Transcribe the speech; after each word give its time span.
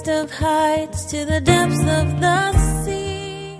highest 0.00 0.08
of 0.08 0.38
heights 0.38 1.04
to 1.06 1.24
the 1.24 1.40
depths 1.40 1.80
of 1.80 2.20
the 2.20 2.84
sea. 2.84 3.58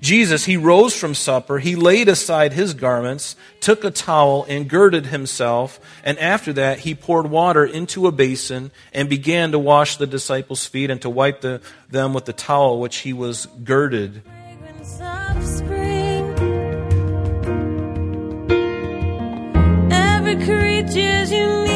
Jesus, 0.00 0.44
he 0.44 0.56
rose 0.56 0.94
from 0.94 1.14
supper, 1.14 1.58
he 1.58 1.76
laid 1.76 2.08
aside 2.08 2.52
his 2.52 2.74
garments, 2.74 3.36
took 3.60 3.84
a 3.84 3.90
towel, 3.90 4.44
and 4.48 4.68
girded 4.68 5.06
himself, 5.06 5.80
and 6.04 6.18
after 6.18 6.52
that 6.52 6.80
he 6.80 6.94
poured 6.94 7.30
water 7.30 7.64
into 7.64 8.06
a 8.06 8.12
basin 8.12 8.70
and 8.92 9.08
began 9.08 9.52
to 9.52 9.58
wash 9.58 9.96
the 9.96 10.06
disciples' 10.06 10.66
feet 10.66 10.90
and 10.90 11.00
to 11.02 11.10
wipe 11.10 11.40
the, 11.40 11.60
them 11.90 12.12
with 12.12 12.26
the 12.26 12.34
towel 12.34 12.80
which 12.80 12.98
he 12.98 13.12
was 13.12 13.46
girded. 13.64 14.22
Fragrance 14.22 15.00
of 15.00 15.44
spring. 15.46 16.24
Every 19.90 20.36
creature's 20.44 21.32
in 21.32 21.73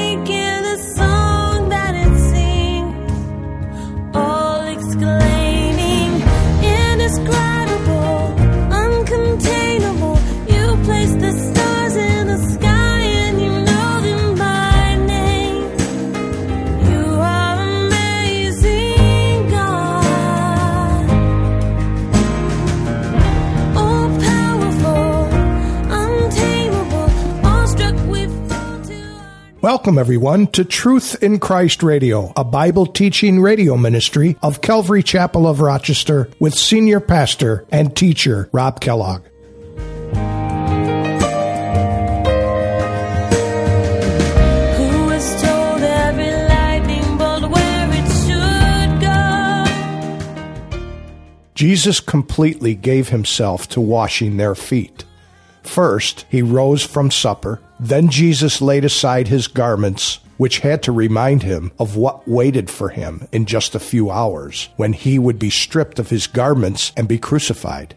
Welcome, 29.69 29.99
everyone, 29.99 30.47
to 30.53 30.65
Truth 30.65 31.23
in 31.23 31.39
Christ 31.41 31.83
Radio, 31.83 32.33
a 32.35 32.43
Bible 32.43 32.87
teaching 32.87 33.39
radio 33.39 33.77
ministry 33.77 34.35
of 34.43 34.63
Calvary 34.63 35.03
Chapel 35.03 35.47
of 35.47 35.61
Rochester 35.61 36.31
with 36.41 36.55
senior 36.55 37.01
pastor 37.01 37.67
and 37.71 37.95
teacher 37.95 38.49
Rob 38.51 38.81
Kellogg. 38.81 39.25
Who 44.79 45.05
was 45.05 45.43
told 45.43 45.83
every 45.83 46.33
lightning 46.49 47.19
bolt 47.19 47.51
where 47.51 47.91
it 47.93 48.09
should 48.25 49.01
go? 49.03 50.81
Jesus 51.55 52.01
completely 52.01 52.75
gave 52.75 53.11
himself 53.11 53.69
to 53.69 53.83
washing 53.83 54.39
their 54.39 54.55
feet. 54.55 55.05
First, 55.63 56.25
he 56.31 56.41
rose 56.41 56.83
from 56.83 57.11
supper. 57.11 57.61
Then 57.81 58.09
Jesus 58.09 58.61
laid 58.61 58.85
aside 58.85 59.29
his 59.29 59.47
garments, 59.47 60.19
which 60.37 60.61
had 60.61 60.83
to 60.85 60.93
remind 60.93 61.43
him 61.43 61.73
of 61.79 61.97
what 61.97 62.27
waited 62.27 62.71
for 62.71 62.89
him 62.89 63.29
in 63.33 63.47
just 63.47 63.75
a 63.75 63.81
few 63.81 64.11
hours, 64.11 64.69
when 64.77 64.93
he 64.93 65.19
would 65.19 65.39
be 65.39 65.51
stripped 65.51 65.99
of 65.99 66.11
his 66.11 66.27
garments 66.27 66.93
and 66.97 67.07
be 67.07 67.19
crucified. 67.19 67.95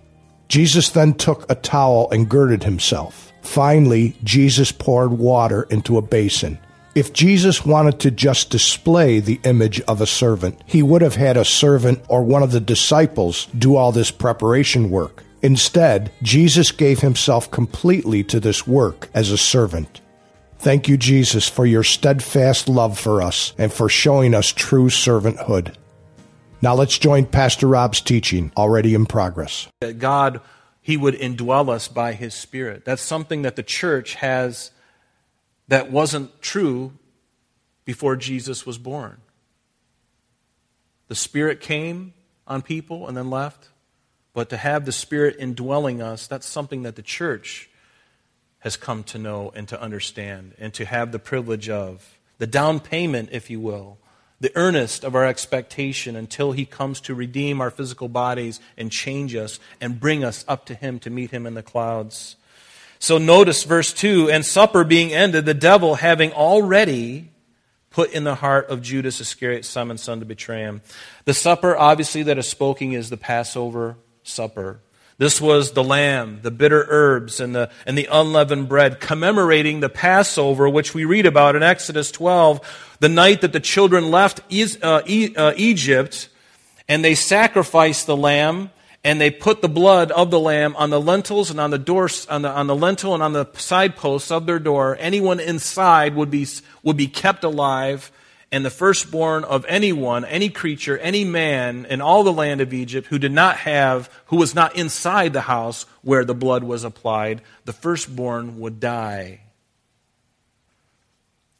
Jesus 0.47 0.89
then 0.89 1.13
took 1.13 1.49
a 1.49 1.55
towel 1.55 2.09
and 2.11 2.29
girded 2.29 2.63
himself. 2.63 3.31
Finally, 3.41 4.15
Jesus 4.23 4.71
poured 4.71 5.13
water 5.13 5.63
into 5.63 5.97
a 5.97 6.01
basin. 6.01 6.59
If 6.93 7.13
Jesus 7.13 7.65
wanted 7.65 8.01
to 8.01 8.11
just 8.11 8.49
display 8.49 9.19
the 9.21 9.39
image 9.45 9.79
of 9.81 10.01
a 10.01 10.05
servant, 10.05 10.61
he 10.65 10.83
would 10.83 11.01
have 11.01 11.15
had 11.15 11.37
a 11.37 11.45
servant 11.45 12.03
or 12.09 12.21
one 12.21 12.43
of 12.43 12.51
the 12.51 12.59
disciples 12.59 13.47
do 13.57 13.77
all 13.77 13.93
this 13.93 14.11
preparation 14.11 14.89
work. 14.89 15.23
Instead, 15.43 16.11
Jesus 16.21 16.71
gave 16.71 16.99
himself 16.99 17.49
completely 17.49 18.23
to 18.25 18.39
this 18.39 18.67
work 18.67 19.09
as 19.13 19.31
a 19.31 19.37
servant. 19.37 20.01
Thank 20.59 20.87
you, 20.87 20.95
Jesus, 20.97 21.49
for 21.49 21.65
your 21.65 21.83
steadfast 21.83 22.69
love 22.69 22.99
for 22.99 23.23
us 23.23 23.53
and 23.57 23.73
for 23.73 23.89
showing 23.89 24.35
us 24.35 24.51
true 24.51 24.89
servanthood. 24.89 25.73
Now 26.61 26.75
let's 26.75 26.99
join 26.99 27.25
Pastor 27.25 27.65
Rob's 27.65 28.01
teaching, 28.01 28.51
already 28.55 28.93
in 28.93 29.07
progress. 29.07 29.67
that 29.79 29.97
God, 29.97 30.41
He 30.79 30.95
would 30.95 31.15
indwell 31.15 31.69
us 31.69 31.87
by 31.87 32.13
His 32.13 32.35
Spirit. 32.35 32.85
That's 32.85 33.01
something 33.01 33.41
that 33.41 33.55
the 33.55 33.63
church 33.63 34.13
has 34.15 34.69
that 35.67 35.91
wasn't 35.91 36.39
true 36.43 36.93
before 37.83 38.15
Jesus 38.15 38.63
was 38.63 38.77
born. 38.77 39.21
The 41.07 41.15
Spirit 41.15 41.59
came 41.59 42.13
on 42.45 42.61
people 42.61 43.07
and 43.07 43.17
then 43.17 43.31
left, 43.31 43.69
but 44.33 44.49
to 44.49 44.57
have 44.57 44.85
the 44.85 44.91
Spirit 44.91 45.35
indwelling 45.39 46.01
us, 46.01 46.27
that's 46.27 46.47
something 46.47 46.83
that 46.83 46.95
the 46.95 47.01
church 47.01 47.69
has 48.59 48.77
come 48.77 49.03
to 49.03 49.17
know 49.17 49.51
and 49.55 49.67
to 49.67 49.81
understand 49.81 50.53
and 50.59 50.73
to 50.73 50.85
have 50.85 51.11
the 51.11 51.19
privilege 51.19 51.69
of. 51.69 52.17
The 52.37 52.47
down 52.47 52.79
payment, 52.79 53.29
if 53.31 53.49
you 53.49 53.59
will, 53.59 53.97
the 54.39 54.51
earnest 54.55 55.03
of 55.03 55.15
our 55.15 55.25
expectation 55.25 56.15
until 56.15 56.51
He 56.51 56.65
comes 56.65 57.01
to 57.01 57.13
redeem 57.13 57.61
our 57.61 57.69
physical 57.69 58.07
bodies 58.07 58.59
and 58.77 58.91
change 58.91 59.35
us 59.35 59.59
and 59.79 59.99
bring 59.99 60.23
us 60.23 60.45
up 60.47 60.65
to 60.65 60.75
Him 60.75 60.99
to 60.99 61.09
meet 61.09 61.31
Him 61.31 61.45
in 61.45 61.53
the 61.53 61.63
clouds. 61.63 62.35
So 62.99 63.17
notice 63.17 63.63
verse 63.63 63.93
2 63.93 64.29
And 64.29 64.45
supper 64.45 64.83
being 64.83 65.11
ended, 65.11 65.45
the 65.45 65.53
devil 65.53 65.95
having 65.95 66.31
already 66.33 67.29
put 67.89 68.11
in 68.13 68.23
the 68.23 68.35
heart 68.35 68.69
of 68.69 68.81
Judas 68.81 69.19
Iscariot, 69.19 69.65
Simon's 69.65 70.01
son, 70.01 70.19
to 70.19 70.25
betray 70.25 70.61
him. 70.61 70.81
The 71.25 71.33
supper, 71.33 71.75
obviously, 71.75 72.23
that 72.23 72.37
is 72.37 72.47
spoken 72.47 72.93
is 72.93 73.09
the 73.09 73.17
Passover 73.17 73.97
supper. 74.23 74.79
This 75.21 75.39
was 75.39 75.73
the 75.73 75.83
lamb, 75.83 76.39
the 76.41 76.49
bitter 76.49 76.83
herbs, 76.89 77.39
and 77.39 77.53
the, 77.53 77.69
and 77.85 77.95
the 77.95 78.07
unleavened 78.11 78.67
bread, 78.67 78.99
commemorating 78.99 79.79
the 79.79 79.87
Passover, 79.87 80.67
which 80.67 80.95
we 80.95 81.05
read 81.05 81.27
about 81.27 81.55
in 81.55 81.61
Exodus 81.61 82.09
12, 82.09 82.95
the 82.99 83.07
night 83.07 83.41
that 83.41 83.53
the 83.53 83.59
children 83.59 84.09
left 84.09 84.39
uh, 84.81 85.01
uh, 85.37 85.53
Egypt, 85.57 86.27
and 86.87 87.05
they 87.05 87.13
sacrificed 87.13 88.07
the 88.07 88.17
lamb, 88.17 88.71
and 89.03 89.21
they 89.21 89.29
put 89.29 89.61
the 89.61 89.69
blood 89.69 90.09
of 90.09 90.31
the 90.31 90.39
lamb 90.39 90.75
on 90.75 90.89
the 90.89 90.99
lentils 90.99 91.51
and 91.51 91.59
on 91.59 91.69
the 91.69 91.77
doors, 91.77 92.25
on 92.25 92.41
the, 92.41 92.49
on 92.49 92.65
the 92.65 92.75
lentil 92.75 93.13
and 93.13 93.21
on 93.21 93.33
the 93.33 93.45
side 93.53 93.95
posts 93.95 94.31
of 94.31 94.47
their 94.47 94.57
door. 94.57 94.97
Anyone 94.99 95.39
inside 95.39 96.15
would 96.15 96.31
be, 96.31 96.47
would 96.81 96.97
be 96.97 97.07
kept 97.07 97.43
alive 97.43 98.11
and 98.51 98.65
the 98.65 98.69
firstborn 98.69 99.45
of 99.45 99.65
anyone, 99.67 100.25
any 100.25 100.49
creature, 100.49 100.97
any 100.97 101.23
man 101.23 101.85
in 101.85 102.01
all 102.01 102.23
the 102.23 102.33
land 102.33 102.59
of 102.59 102.73
Egypt 102.73 103.07
who 103.07 103.17
did 103.17 103.31
not 103.31 103.57
have, 103.57 104.09
who 104.25 104.35
was 104.35 104.53
not 104.53 104.75
inside 104.75 105.31
the 105.31 105.41
house 105.41 105.85
where 106.01 106.25
the 106.25 106.35
blood 106.35 106.63
was 106.63 106.83
applied, 106.83 107.41
the 107.63 107.73
firstborn 107.73 108.59
would 108.59 108.79
die. 108.79 109.41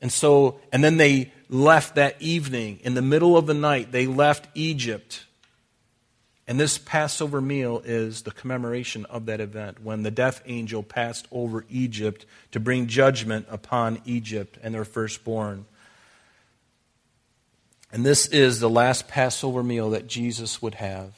And 0.02 0.12
so, 0.12 0.59
and 0.74 0.84
then 0.84 0.97
they 0.97 1.31
left 1.47 1.96
that 1.96 2.19
evening, 2.19 2.79
in 2.84 2.94
the 2.94 3.02
middle 3.02 3.38
of 3.38 3.46
the 3.46 3.53
night, 3.53 3.91
they 3.91 4.08
left 4.08 4.47
Egypt. 4.56 5.25
And 6.47 6.59
this 6.59 6.78
Passover 6.78 7.40
meal 7.40 7.81
is 7.85 8.23
the 8.23 8.31
commemoration 8.31 9.06
of 9.06 9.28
that 9.28 9.40
event 9.40 9.81
when 9.84 10.03
the 10.03 10.12
death 10.12 10.41
angel 10.46 10.84
passed 10.84 11.28
over 11.31 11.63
Egypt 11.69 12.25
to 12.52 12.59
bring 12.59 12.88
judgment 12.88 13.46
upon 13.50 14.02
Egypt 14.06 14.58
and 14.62 14.73
their 14.73 14.84
firstborn. 14.84 15.66
And 17.91 18.06
this 18.06 18.28
is 18.28 18.59
the 18.59 18.69
last 18.69 19.07
Passover 19.07 19.63
meal 19.63 19.91
that 19.91 20.07
Jesus 20.07 20.62
would 20.62 20.75
have. 20.75 21.13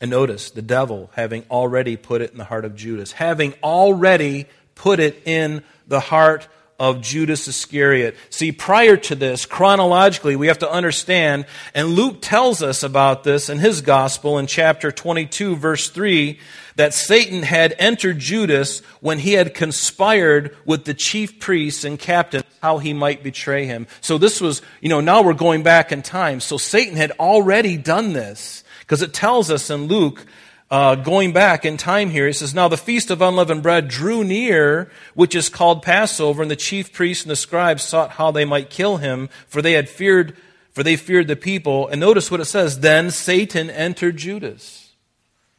And 0.00 0.10
notice 0.10 0.50
the 0.50 0.62
devil 0.62 1.10
having 1.14 1.44
already 1.50 1.96
put 1.96 2.22
it 2.22 2.30
in 2.30 2.38
the 2.38 2.44
heart 2.44 2.64
of 2.64 2.74
Judas, 2.74 3.12
having 3.12 3.52
already 3.62 4.46
put 4.74 4.98
it 4.98 5.22
in 5.26 5.62
the 5.88 6.00
heart 6.00 6.48
of 6.78 7.02
Judas 7.02 7.46
Iscariot. 7.46 8.16
See, 8.30 8.52
prior 8.52 8.96
to 8.96 9.14
this, 9.14 9.44
chronologically, 9.44 10.36
we 10.36 10.46
have 10.46 10.60
to 10.60 10.70
understand, 10.70 11.44
and 11.74 11.88
Luke 11.88 12.22
tells 12.22 12.62
us 12.62 12.82
about 12.82 13.22
this 13.22 13.50
in 13.50 13.58
his 13.58 13.82
gospel 13.82 14.38
in 14.38 14.46
chapter 14.46 14.90
22, 14.90 15.56
verse 15.56 15.90
3, 15.90 16.38
that 16.76 16.94
Satan 16.94 17.42
had 17.42 17.74
entered 17.78 18.18
Judas 18.18 18.80
when 19.00 19.18
he 19.18 19.34
had 19.34 19.52
conspired 19.52 20.56
with 20.64 20.86
the 20.86 20.94
chief 20.94 21.38
priests 21.38 21.84
and 21.84 21.98
captains 21.98 22.44
how 22.60 22.78
he 22.78 22.92
might 22.92 23.22
betray 23.22 23.66
him. 23.66 23.86
So 24.00 24.18
this 24.18 24.40
was, 24.40 24.62
you 24.80 24.88
know, 24.88 25.00
now 25.00 25.22
we're 25.22 25.34
going 25.34 25.62
back 25.62 25.92
in 25.92 26.02
time. 26.02 26.40
So 26.40 26.56
Satan 26.58 26.96
had 26.96 27.12
already 27.12 27.76
done 27.76 28.12
this 28.12 28.64
because 28.80 29.02
it 29.02 29.14
tells 29.14 29.50
us 29.50 29.70
in 29.70 29.86
Luke 29.86 30.26
uh, 30.70 30.94
going 30.94 31.32
back 31.32 31.64
in 31.64 31.76
time 31.76 32.10
here, 32.10 32.28
it 32.28 32.34
says, 32.34 32.54
Now 32.54 32.68
the 32.68 32.76
feast 32.76 33.10
of 33.10 33.20
unleavened 33.20 33.62
bread 33.62 33.88
drew 33.88 34.22
near, 34.22 34.90
which 35.14 35.34
is 35.34 35.48
called 35.48 35.82
Passover, 35.82 36.42
and 36.42 36.50
the 36.50 36.56
chief 36.56 36.92
priests 36.92 37.24
and 37.24 37.30
the 37.30 37.36
scribes 37.36 37.82
sought 37.82 38.12
how 38.12 38.30
they 38.30 38.44
might 38.44 38.70
kill 38.70 38.98
him, 38.98 39.28
for 39.48 39.60
they 39.60 39.72
had 39.72 39.88
feared, 39.88 40.36
for 40.70 40.84
they 40.84 40.94
feared 40.94 41.26
the 41.26 41.34
people. 41.34 41.88
And 41.88 42.00
notice 42.00 42.30
what 42.30 42.40
it 42.40 42.44
says, 42.44 42.80
Then 42.80 43.10
Satan 43.10 43.68
entered 43.68 44.16
Judas. 44.16 44.92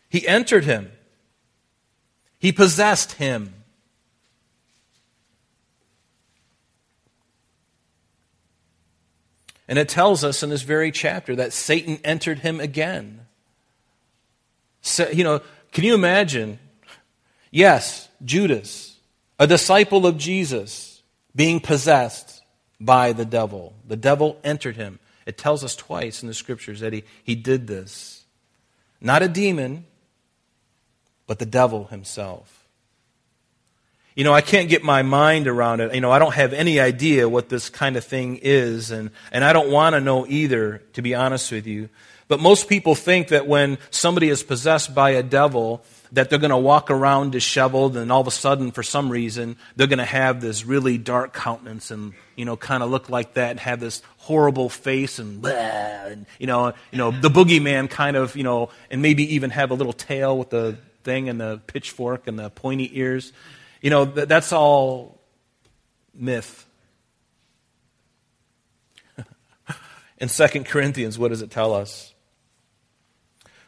He 0.07 0.25
entered 0.25 0.63
him. 0.63 0.92
He 2.39 2.54
possessed 2.54 3.13
him. 3.13 3.61
And 9.71 9.79
it 9.79 9.88
tells 9.88 10.23
us 10.23 10.44
in 10.44 10.50
this 10.50 10.63
very 10.63 10.91
chapter 10.91 11.35
that 11.38 11.53
Satan 11.53 11.97
entered 12.03 12.39
him 12.39 12.59
again. 12.59 13.21
So, 14.81 15.09
you 15.09 15.23
know, 15.23 15.41
can 15.71 15.85
you 15.85 15.95
imagine? 15.95 16.59
Yes, 17.50 18.09
Judas, 18.23 18.97
a 19.39 19.47
disciple 19.47 20.06
of 20.06 20.18
Jesus, 20.18 21.01
being 21.33 21.62
possessed, 21.62 22.41
by 22.81 23.13
the 23.13 23.25
devil. 23.25 23.73
The 23.88 23.95
devil 23.95 24.38
entered 24.44 24.75
him. 24.75 25.00
It 25.25 25.38
tells 25.38 25.63
us 25.63 25.75
twice 25.75 26.23
in 26.23 26.27
the 26.27 26.33
scriptures 26.33 26.79
that 26.79 26.91
he, 26.91 27.03
he 27.23 27.35
did 27.35 27.68
this. 27.68 28.25
Not 29.00 29.21
a 29.21 29.27
demon, 29.27 29.85
but 31.27 31.39
the 31.39 31.45
devil 31.45 31.85
himself. 31.85 32.61
You 34.16 34.24
know, 34.25 34.34
I 34.34 34.42
can't 34.42 34.69
get 34.69 34.84
my 34.84 35.04
mind 35.04 35.48
around 35.48 35.80
it. 35.80 35.96
You 35.96 36.02
know, 36.02 36.12
I 36.12 36.19
don't 36.19 36.34
have 36.34 36.52
any 36.54 36.80
idea 36.80 37.30
what 37.30 37.50
this 37.50 37.69
kind 37.69 37.96
of 37.96 38.04
thing 38.04 38.40
is, 38.42 38.92
and, 38.92 39.10
and 39.31 39.44
I 39.44 39.54
don't 39.54 39.72
want 39.72 39.94
to 39.94 40.02
know 40.02 40.25
either, 40.28 40.81
to 40.94 41.02
be 41.02 41.16
honest 41.16 41.52
with 41.52 41.66
you. 41.66 41.90
But 42.28 42.40
most 42.40 42.68
people 42.69 42.96
think 42.96 43.30
that 43.30 43.48
when 43.48 43.78
somebody 43.90 44.30
is 44.30 44.44
possessed 44.44 44.94
by 44.96 45.12
a 45.12 45.24
devil, 45.24 45.84
that 46.13 46.30
they're 46.30 46.40
going 46.40 46.52
to 46.52 46.58
walk 46.58 46.92
around 46.92 47.31
disheveled, 47.31 47.96
and 47.96 48.12
all 48.12 48.22
of 48.22 48.28
a 48.28 48.31
sudden, 48.31 48.72
for 48.72 48.84
some 48.84 49.10
reason, 49.10 49.56
they're 49.75 49.88
going 49.88 50.00
to 50.00 50.06
have 50.06 50.42
this 50.42 50.66
really 50.66 50.98
dark 50.98 51.34
countenance 51.34 51.90
and, 51.90 52.14
you 52.36 52.44
know, 52.44 52.57
kind 52.57 52.84
of 52.84 52.90
look 52.90 53.10
like 53.10 53.36
that 53.36 53.52
and 53.52 53.60
have 53.62 53.80
this 53.80 54.02
horrible 54.18 54.69
face 54.69 55.19
and, 55.19 55.42
blah, 55.42 55.52
and 55.52 56.25
you 56.38 56.48
know, 56.48 56.74
you 56.92 56.98
know, 56.98 57.12
the 57.12 57.30
boogeyman 57.30 57.90
kind 57.90 58.18
of, 58.18 58.36
you 58.36 58.44
know, 58.44 58.69
and 58.90 59.02
maybe 59.02 59.36
even 59.36 59.50
have 59.50 59.72
a 59.72 59.74
little 59.74 59.94
tail 59.94 60.38
with 60.38 60.50
the 60.50 60.78
thing 61.04 61.30
and 61.30 61.40
the 61.40 61.62
pitchfork 61.68 62.28
and 62.28 62.38
the 62.38 62.50
pointy 62.50 62.90
ears. 63.00 63.31
You 63.81 63.89
know, 63.89 64.06
that's 64.06 64.54
all 64.54 65.19
myth. 66.13 66.66
In 70.19 70.30
2 70.30 70.48
Corinthians, 70.63 71.18
what 71.18 71.30
does 71.30 71.42
it 71.42 71.51
tell 71.51 71.74
us? 71.74 72.13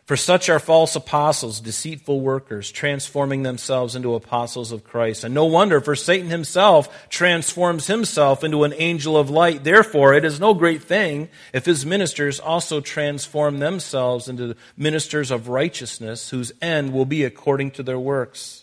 For 0.06 0.18
such 0.18 0.50
are 0.50 0.60
false 0.60 0.98
apostles, 0.98 1.62
deceitful 1.62 2.20
workers, 2.20 2.72
transforming 2.72 3.44
themselves 3.44 3.96
into 3.96 4.16
apostles 4.16 4.74
of 4.74 4.84
Christ. 4.84 5.24
And 5.24 5.34
no 5.34 5.46
wonder, 5.46 5.80
for 5.80 5.96
Satan 5.96 6.30
himself 6.30 7.08
transforms 7.10 7.88
himself 7.88 8.44
into 8.44 8.66
an 8.66 8.74
angel 8.76 9.16
of 9.16 9.30
light. 9.30 9.64
Therefore, 9.64 10.14
it 10.14 10.26
is 10.26 10.42
no 10.42 10.54
great 10.54 10.84
thing 10.84 11.30
if 11.54 11.66
his 11.66 11.86
ministers 11.86 12.42
also 12.42 12.82
transform 12.82 13.60
themselves 13.60 14.28
into 14.28 14.58
ministers 14.76 15.32
of 15.32 15.48
righteousness, 15.48 16.32
whose 16.32 16.52
end 16.62 16.92
will 16.92 17.06
be 17.06 17.24
according 17.24 17.72
to 17.72 17.84
their 17.84 18.00
works. 18.00 18.63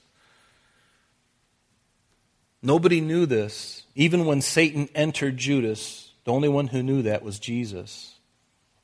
Nobody 2.62 3.00
knew 3.00 3.26
this. 3.26 3.84
Even 3.94 4.26
when 4.26 4.40
Satan 4.40 4.88
entered 4.94 5.36
Judas, 5.36 6.12
the 6.24 6.32
only 6.32 6.48
one 6.48 6.68
who 6.68 6.82
knew 6.82 7.02
that 7.02 7.22
was 7.22 7.38
Jesus. 7.38 8.14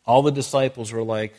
All 0.04 0.22
the 0.22 0.32
disciples 0.32 0.92
were 0.92 1.02
like, 1.02 1.34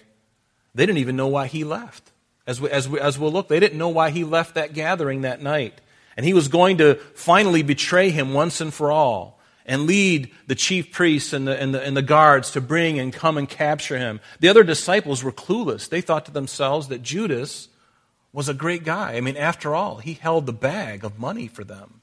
they 0.76 0.86
didn't 0.86 1.00
even 1.00 1.16
know 1.16 1.28
why 1.28 1.48
he 1.48 1.64
left. 1.64 2.12
As, 2.46 2.62
we, 2.62 2.70
as, 2.70 2.88
we, 2.88 3.00
as 3.00 3.18
we'll 3.18 3.32
look, 3.32 3.48
they 3.48 3.60
didn't 3.60 3.78
know 3.78 3.90
why 3.90 4.12
he 4.12 4.24
left 4.24 4.56
that 4.56 4.74
gathering 4.74 5.22
that 5.22 5.42
night. 5.42 5.82
And 6.16 6.26
he 6.26 6.34
was 6.34 6.48
going 6.48 6.78
to 6.78 6.96
finally 7.14 7.64
betray 7.64 8.10
him 8.10 8.34
once 8.34 8.62
and 8.62 8.74
for 8.74 8.92
all 8.92 9.40
and 9.66 9.86
lead 9.86 10.32
the 10.48 10.56
chief 10.56 10.92
priests 10.92 11.34
and 11.34 11.48
the, 11.48 11.62
and, 11.62 11.74
the, 11.74 11.82
and 11.82 11.96
the 11.96 12.02
guards 12.02 12.52
to 12.52 12.62
bring 12.62 13.00
and 13.00 13.12
come 13.12 13.38
and 13.38 13.50
capture 13.50 13.98
him. 13.98 14.22
The 14.40 14.48
other 14.48 14.64
disciples 14.64 15.24
were 15.24 15.32
clueless. 15.32 15.90
They 15.90 16.02
thought 16.02 16.26
to 16.26 16.32
themselves 16.32 16.88
that 16.88 17.02
Judas 17.02 17.68
was 18.32 18.48
a 18.48 18.54
great 18.54 18.86
guy. 18.86 19.16
I 19.16 19.22
mean, 19.22 19.36
after 19.36 19.76
all, 19.76 19.98
he 19.98 20.14
held 20.14 20.46
the 20.46 20.54
bag 20.54 21.04
of 21.04 21.20
money 21.20 21.48
for 21.48 21.66
them. 21.66 22.02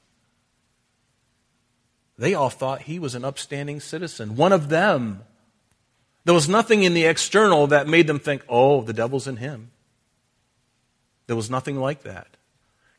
They 2.17 2.33
all 2.33 2.49
thought 2.49 2.83
he 2.83 2.99
was 2.99 3.15
an 3.15 3.25
upstanding 3.25 3.79
citizen, 3.79 4.35
one 4.35 4.53
of 4.53 4.69
them. 4.69 5.23
There 6.23 6.33
was 6.33 6.49
nothing 6.49 6.83
in 6.83 6.93
the 6.93 7.05
external 7.05 7.67
that 7.67 7.87
made 7.87 8.07
them 8.07 8.19
think, 8.19 8.43
oh, 8.49 8.81
the 8.81 8.93
devil's 8.93 9.27
in 9.27 9.37
him. 9.37 9.71
There 11.27 11.35
was 11.35 11.49
nothing 11.49 11.79
like 11.79 12.03
that. 12.03 12.27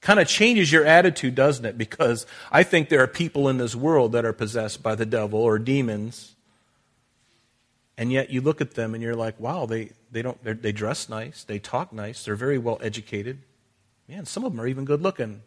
Kind 0.01 0.21
of 0.21 0.29
changes 0.29 0.71
your 0.71 0.85
attitude, 0.85 1.35
doesn't 1.35 1.65
it? 1.65 1.77
Because 1.77 2.27
I 2.53 2.63
think 2.63 2.89
there 2.89 3.03
are 3.03 3.09
people 3.09 3.49
in 3.49 3.59
this 3.59 3.75
world 3.75 4.13
that 4.13 4.25
are 4.25 4.33
possessed 4.33 4.83
by 4.83 4.95
the 4.95 5.07
devil 5.07 5.41
or 5.41 5.59
demons. 5.59 6.37
And 7.99 8.13
yet 8.13 8.31
you 8.31 8.41
look 8.41 8.61
at 8.61 8.75
them 8.75 8.95
and 8.95 9.03
you're 9.03 9.17
like, 9.17 9.41
wow, 9.41 9.67
they, 9.67 9.91
they, 10.13 10.23
don't, 10.23 10.39
they 10.45 10.73
dress 10.73 11.09
nice, 11.09 11.45
they 11.45 11.59
talk 11.59 11.93
nice, 11.93 12.25
they're 12.25 12.37
very 12.37 12.59
well 12.59 12.79
educated. 12.83 13.39
Man, 14.09 14.27
some 14.27 14.45
of 14.45 14.53
them 14.53 14.61
are 14.61 14.69
even 14.69 14.85
good 14.85 15.03
looking. 15.03 15.43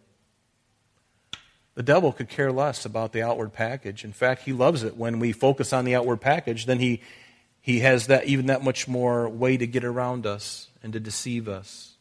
The 1.79 1.83
devil 1.83 2.11
could 2.11 2.27
care 2.27 2.51
less 2.51 2.83
about 2.83 3.13
the 3.13 3.21
outward 3.21 3.53
package. 3.53 4.03
In 4.03 4.11
fact, 4.11 4.41
he 4.43 4.51
loves 4.51 4.83
it 4.83 4.97
when 4.97 5.17
we 5.17 5.31
focus 5.31 5.71
on 5.71 5.85
the 5.85 5.95
outward 5.95 6.19
package, 6.19 6.65
then 6.65 6.79
he, 6.79 7.01
he 7.61 7.79
has 7.79 8.07
that 8.07 8.25
even 8.25 8.47
that 8.47 8.61
much 8.61 8.89
more 8.89 9.29
way 9.29 9.55
to 9.55 9.65
get 9.65 9.85
around 9.85 10.25
us 10.25 10.67
and 10.83 10.91
to 10.91 10.99
deceive 10.99 11.47
us. 11.47 11.95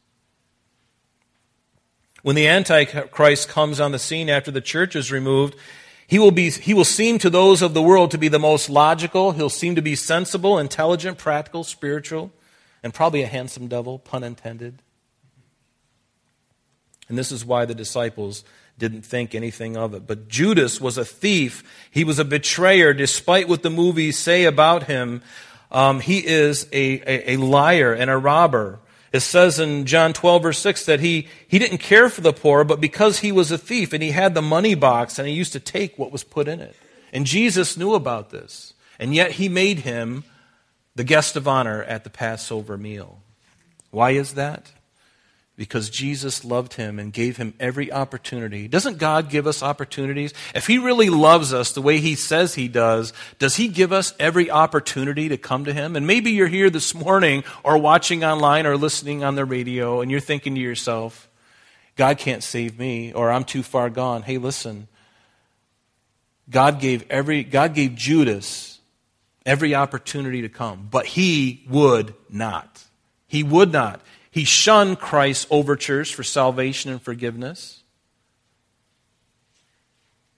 When 2.23 2.35
the 2.35 2.49
Antichrist 2.49 3.49
comes 3.49 3.79
on 3.79 3.93
the 3.93 4.01
scene 4.01 4.29
after 4.29 4.51
the 4.51 4.61
church 4.61 4.97
is 4.97 5.13
removed, 5.13 5.55
he 6.09 6.19
will, 6.19 6.33
be, 6.33 6.51
he 6.51 6.75
will 6.75 6.85
seem 6.85 7.21
to 7.21 7.31
those 7.31 7.63
of 7.63 7.73
the 7.73 7.81
world 7.81 8.11
to 8.11 8.19
be 8.19 8.27
the 8.27 8.41
most 8.41 8.69
logical. 8.69 9.31
He'll 9.31 9.49
seem 9.49 9.77
to 9.77 9.81
be 9.81 9.95
sensible, 9.95 10.59
intelligent, 10.59 11.19
practical, 11.19 11.63
spiritual, 11.63 12.33
and 12.83 12.93
probably 12.93 13.23
a 13.23 13.29
handsome 13.29 13.69
devil, 13.69 14.01
pun 14.01 14.25
intended. 14.25 14.83
And 17.09 17.17
this 17.17 17.31
is 17.31 17.45
why 17.45 17.65
the 17.65 17.77
disciples 17.77 18.43
didn't 18.79 19.03
think 19.03 19.35
anything 19.35 19.77
of 19.77 19.95
it. 19.95 20.07
But 20.07 20.29
Judas 20.29 20.81
was 20.81 20.97
a 20.97 21.05
thief. 21.05 21.63
He 21.91 22.05
was 22.05 22.19
a 22.19 22.25
betrayer, 22.25 22.95
despite 22.95 23.49
what 23.49 23.63
the 23.63 23.71
movies 23.71 24.19
say 24.19 24.45
about 24.45 24.85
him. 24.85 25.23
Um, 25.71 26.01
he 26.01 26.25
is 26.25 26.67
a, 26.73 27.01
a, 27.01 27.33
a 27.33 27.37
liar 27.37 27.93
and 27.93 28.11
a 28.11 28.17
robber. 28.17 28.79
It 29.13 29.21
says 29.21 29.59
in 29.59 29.87
John 29.87 30.13
12, 30.13 30.43
verse 30.43 30.59
6, 30.59 30.87
that 30.87 31.01
he, 31.01 31.29
he 31.47 31.59
didn't 31.59 31.79
care 31.79 32.09
for 32.09 32.21
the 32.21 32.33
poor, 32.33 32.65
but 32.65 32.81
because 32.81 33.21
he 33.21 33.33
was 33.33 33.51
a 33.51 33.59
thief 33.59 33.93
and 33.93 34.03
he 34.03 34.11
had 34.11 34.35
the 34.35 34.43
money 34.43 34.75
box 34.75 35.19
and 35.19 35.27
he 35.27 35.35
used 35.35 35.53
to 35.55 35.61
take 35.61 35.99
what 35.99 36.13
was 36.13 36.25
put 36.25 36.47
in 36.47 36.61
it. 36.61 36.77
And 37.13 37.25
Jesus 37.25 37.77
knew 37.77 37.95
about 37.95 38.31
this. 38.31 38.75
And 38.99 39.15
yet 39.15 39.33
he 39.33 39.49
made 39.49 39.81
him 39.81 40.25
the 40.95 41.05
guest 41.05 41.37
of 41.37 41.49
honor 41.49 41.83
at 41.85 42.05
the 42.05 42.11
Passover 42.11 42.77
meal. 42.77 43.23
Why 43.91 44.11
is 44.11 44.35
that? 44.35 44.73
Because 45.59 45.91
Jesus 45.91 46.45
loved 46.45 46.75
him 46.75 47.01
and 47.01 47.13
gave 47.13 47.37
him 47.37 47.53
every 47.59 47.91
opportunity. 47.93 48.69
Doesn't 48.69 48.99
God 48.99 49.29
give 49.29 49.45
us 49.49 49.61
opportunities? 49.61 50.33
If 50.55 50.69
he 50.69 50.79
really 50.79 51.11
loves 51.11 51.53
us 51.53 51.73
the 51.73 51.83
way 51.83 51.99
he 51.99 52.15
says 52.15 52.55
he 52.55 52.69
does, 52.69 53.13
does 53.41 53.57
he 53.57 53.67
give 53.67 53.93
us 53.93 54.15
every 54.21 54.53
opportunity 54.53 55.29
to 55.29 55.37
come 55.37 55.65
to 55.65 55.73
him? 55.75 55.97
And 55.97 56.07
maybe 56.07 56.31
you're 56.31 56.47
here 56.47 56.71
this 56.71 56.95
morning 56.95 57.43
or 57.65 57.77
watching 57.77 58.23
online 58.23 58.67
or 58.67 58.77
listening 58.77 59.25
on 59.25 59.35
the 59.35 59.45
radio 59.45 60.01
and 60.01 60.13
you're 60.13 60.21
thinking 60.21 60.55
to 60.55 60.61
yourself, 60.61 61.29
God 61.97 62.19
can't 62.19 62.45
save 62.45 62.79
me 62.79 63.13
or 63.13 63.33
I'm 63.33 63.43
too 63.43 63.65
far 63.65 63.91
gone. 63.91 64.23
Hey, 64.23 64.39
listen. 64.39 64.87
God 66.49 66.81
gave 66.81 67.05
every 67.11 67.43
God 67.43 67.75
gave 67.75 67.97
Judas 67.97 68.79
every 69.45 69.75
opportunity 69.75 70.43
to 70.43 70.49
come, 70.49 70.87
but 70.89 71.05
he 71.05 71.67
would 71.69 72.15
not. 72.31 72.85
He 73.27 73.43
would 73.43 73.73
not. 73.73 74.01
He 74.31 74.45
shunned 74.45 74.99
Christ's 75.01 75.47
overtures 75.51 76.11
for 76.11 76.23
salvation 76.23 76.91
and 76.91 77.01
forgiveness. 77.01 77.83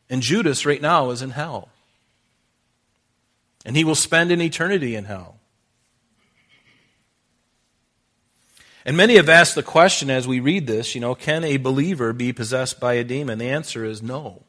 And 0.09 0.23
Judas, 0.23 0.66
right 0.66 0.82
now, 0.82 1.11
is 1.11 1.23
in 1.23 1.30
hell. 1.30 1.68
And 3.64 3.76
he 3.76 3.85
will 3.85 3.94
spend 3.94 4.32
an 4.32 4.40
eternity 4.40 4.94
in 4.94 5.04
hell. 5.04 5.37
And 8.85 8.97
many 8.97 9.16
have 9.16 9.28
asked 9.28 9.54
the 9.54 9.62
question 9.62 10.09
as 10.09 10.26
we 10.26 10.40
read 10.40 10.66
this, 10.66 10.94
you 10.94 11.00
know, 11.00 11.14
can 11.14 11.44
a 11.44 11.59
believer 11.59 12.12
be 12.12 12.32
possessed 12.32 12.80
by 12.80 12.94
a 12.94 13.04
demon? 13.04 13.38
The 13.38 13.50
answer 13.50 13.85
is 13.85 14.02
no. 14.02 14.44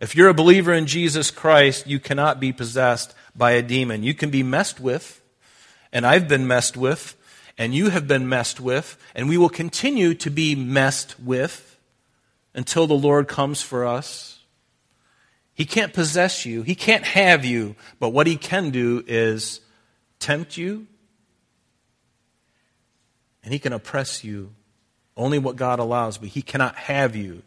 If 0.00 0.14
you're 0.14 0.28
a 0.28 0.34
believer 0.34 0.72
in 0.72 0.86
Jesus 0.86 1.30
Christ, 1.30 1.86
you 1.86 2.00
cannot 2.00 2.40
be 2.40 2.52
possessed 2.52 3.14
by 3.34 3.52
a 3.52 3.62
demon. 3.62 4.02
You 4.02 4.14
can 4.14 4.30
be 4.30 4.42
messed 4.42 4.80
with, 4.80 5.20
and 5.92 6.06
I've 6.06 6.28
been 6.28 6.46
messed 6.46 6.76
with 6.76 7.14
and 7.58 7.74
you 7.74 7.90
have 7.90 8.06
been 8.06 8.28
messed 8.28 8.60
with, 8.60 8.98
and 9.14 9.28
we 9.28 9.38
will 9.38 9.48
continue 9.48 10.14
to 10.14 10.30
be 10.30 10.54
messed 10.54 11.18
with 11.20 11.78
until 12.54 12.86
the 12.86 12.94
Lord 12.94 13.28
comes 13.28 13.62
for 13.62 13.86
us. 13.86 14.40
He 15.54 15.64
can't 15.64 15.92
possess 15.92 16.44
you, 16.44 16.62
He 16.62 16.74
can't 16.74 17.04
have 17.04 17.44
you, 17.44 17.76
but 17.98 18.10
what 18.10 18.26
He 18.26 18.36
can 18.36 18.70
do 18.70 19.02
is 19.06 19.60
tempt 20.18 20.56
you, 20.56 20.86
and 23.42 23.52
He 23.52 23.58
can 23.58 23.72
oppress 23.72 24.22
you. 24.22 24.52
Only 25.16 25.38
what 25.38 25.56
God 25.56 25.78
allows, 25.78 26.18
but 26.18 26.28
He 26.28 26.42
cannot 26.42 26.76
have 26.76 27.16
you. 27.16 27.42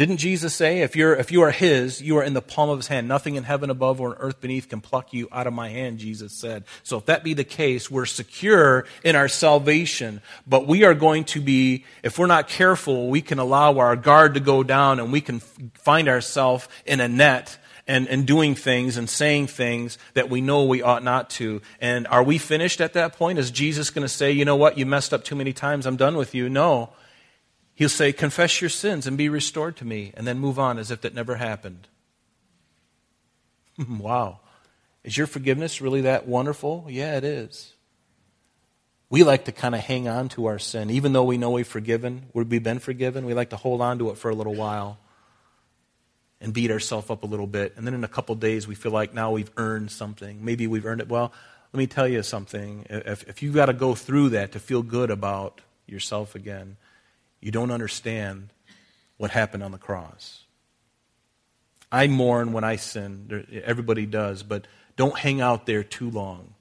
Didn't 0.00 0.16
Jesus 0.16 0.54
say, 0.54 0.80
if, 0.80 0.96
you're, 0.96 1.14
if 1.14 1.30
you 1.30 1.42
are 1.42 1.50
his, 1.50 2.00
you 2.00 2.16
are 2.16 2.22
in 2.22 2.32
the 2.32 2.40
palm 2.40 2.70
of 2.70 2.78
his 2.78 2.86
hand. 2.86 3.06
Nothing 3.06 3.34
in 3.34 3.44
heaven 3.44 3.68
above 3.68 4.00
or 4.00 4.08
on 4.08 4.16
earth 4.16 4.40
beneath 4.40 4.70
can 4.70 4.80
pluck 4.80 5.12
you 5.12 5.28
out 5.30 5.46
of 5.46 5.52
my 5.52 5.68
hand, 5.68 5.98
Jesus 5.98 6.32
said. 6.32 6.64
So 6.82 6.96
if 6.96 7.04
that 7.04 7.22
be 7.22 7.34
the 7.34 7.44
case, 7.44 7.90
we're 7.90 8.06
secure 8.06 8.86
in 9.04 9.14
our 9.14 9.28
salvation. 9.28 10.22
But 10.46 10.66
we 10.66 10.84
are 10.84 10.94
going 10.94 11.24
to 11.24 11.42
be, 11.42 11.84
if 12.02 12.18
we're 12.18 12.28
not 12.28 12.48
careful, 12.48 13.10
we 13.10 13.20
can 13.20 13.38
allow 13.38 13.76
our 13.76 13.94
guard 13.94 14.32
to 14.32 14.40
go 14.40 14.62
down 14.62 15.00
and 15.00 15.12
we 15.12 15.20
can 15.20 15.40
find 15.74 16.08
ourselves 16.08 16.66
in 16.86 17.00
a 17.00 17.06
net 17.06 17.58
and, 17.86 18.08
and 18.08 18.26
doing 18.26 18.54
things 18.54 18.96
and 18.96 19.10
saying 19.10 19.48
things 19.48 19.98
that 20.14 20.30
we 20.30 20.40
know 20.40 20.64
we 20.64 20.80
ought 20.80 21.04
not 21.04 21.28
to. 21.28 21.60
And 21.78 22.06
are 22.06 22.22
we 22.22 22.38
finished 22.38 22.80
at 22.80 22.94
that 22.94 23.18
point? 23.18 23.38
Is 23.38 23.50
Jesus 23.50 23.90
going 23.90 24.06
to 24.06 24.08
say, 24.08 24.32
you 24.32 24.46
know 24.46 24.56
what, 24.56 24.78
you 24.78 24.86
messed 24.86 25.12
up 25.12 25.24
too 25.24 25.36
many 25.36 25.52
times, 25.52 25.84
I'm 25.84 25.96
done 25.96 26.16
with 26.16 26.34
you? 26.34 26.48
No. 26.48 26.88
He'll 27.80 27.88
say, 27.88 28.12
Confess 28.12 28.60
your 28.60 28.68
sins 28.68 29.06
and 29.06 29.16
be 29.16 29.30
restored 29.30 29.78
to 29.78 29.86
me, 29.86 30.12
and 30.14 30.26
then 30.26 30.38
move 30.38 30.58
on 30.58 30.78
as 30.78 30.90
if 30.90 31.00
that 31.00 31.14
never 31.14 31.36
happened. 31.36 31.88
wow. 33.88 34.40
Is 35.02 35.16
your 35.16 35.26
forgiveness 35.26 35.80
really 35.80 36.02
that 36.02 36.28
wonderful? 36.28 36.84
Yeah, 36.90 37.16
it 37.16 37.24
is. 37.24 37.72
We 39.08 39.22
like 39.22 39.46
to 39.46 39.52
kind 39.52 39.74
of 39.74 39.80
hang 39.80 40.08
on 40.08 40.28
to 40.30 40.44
our 40.44 40.58
sin. 40.58 40.90
Even 40.90 41.14
though 41.14 41.24
we 41.24 41.38
know 41.38 41.52
we've 41.52 41.66
forgiven, 41.66 42.26
we've 42.34 42.62
been 42.62 42.80
forgiven, 42.80 43.24
we 43.24 43.32
like 43.32 43.48
to 43.48 43.56
hold 43.56 43.80
on 43.80 43.98
to 44.00 44.10
it 44.10 44.18
for 44.18 44.30
a 44.30 44.34
little 44.34 44.54
while 44.54 44.98
and 46.38 46.52
beat 46.52 46.70
ourselves 46.70 47.08
up 47.08 47.22
a 47.22 47.26
little 47.26 47.46
bit. 47.46 47.72
And 47.78 47.86
then 47.86 47.94
in 47.94 48.04
a 48.04 48.08
couple 48.08 48.34
days, 48.34 48.68
we 48.68 48.74
feel 48.74 48.92
like 48.92 49.14
now 49.14 49.30
we've 49.30 49.50
earned 49.56 49.90
something. 49.90 50.44
Maybe 50.44 50.66
we've 50.66 50.84
earned 50.84 51.00
it. 51.00 51.08
Well, 51.08 51.32
let 51.72 51.78
me 51.78 51.86
tell 51.86 52.06
you 52.06 52.22
something. 52.22 52.84
If, 52.90 53.26
if 53.26 53.42
you've 53.42 53.54
got 53.54 53.66
to 53.66 53.72
go 53.72 53.94
through 53.94 54.28
that 54.30 54.52
to 54.52 54.58
feel 54.58 54.82
good 54.82 55.10
about 55.10 55.62
yourself 55.86 56.34
again, 56.34 56.76
you 57.40 57.50
don't 57.50 57.70
understand 57.70 58.50
what 59.16 59.30
happened 59.30 59.62
on 59.62 59.72
the 59.72 59.78
cross. 59.78 60.44
I 61.92 62.06
mourn 62.06 62.52
when 62.52 62.64
I 62.64 62.76
sin. 62.76 63.62
Everybody 63.64 64.06
does, 64.06 64.42
but 64.42 64.66
don't 64.96 65.18
hang 65.18 65.40
out 65.40 65.66
there 65.66 65.82
too 65.82 66.10
long. 66.10 66.54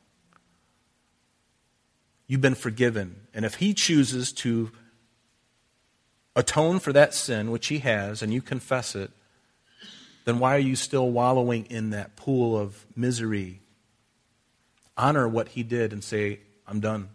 You've 2.28 2.42
been 2.42 2.56
forgiven. 2.56 3.28
And 3.34 3.46
if 3.46 3.56
He 3.56 3.74
chooses 3.74 4.32
to 4.34 4.72
atone 6.36 6.80
for 6.80 6.94
that 6.94 7.14
sin, 7.14 7.52
which 7.52 7.68
He 7.68 7.80
has, 7.80 8.22
and 8.22 8.34
you 8.34 8.42
confess 8.42 8.96
it, 8.96 9.12
then 10.26 10.40
why 10.40 10.56
are 10.56 10.60
you 10.60 10.76
still 10.76 11.10
wallowing 11.10 11.66
in 11.66 11.90
that 11.92 12.16
pool 12.16 12.58
of 12.58 12.86
misery? 12.96 13.62
Honor 14.96 15.28
what 15.28 15.50
He 15.50 15.64
did 15.64 15.92
and 15.92 16.04
say, 16.04 16.40
I'm 16.68 16.80
done. 16.80 17.10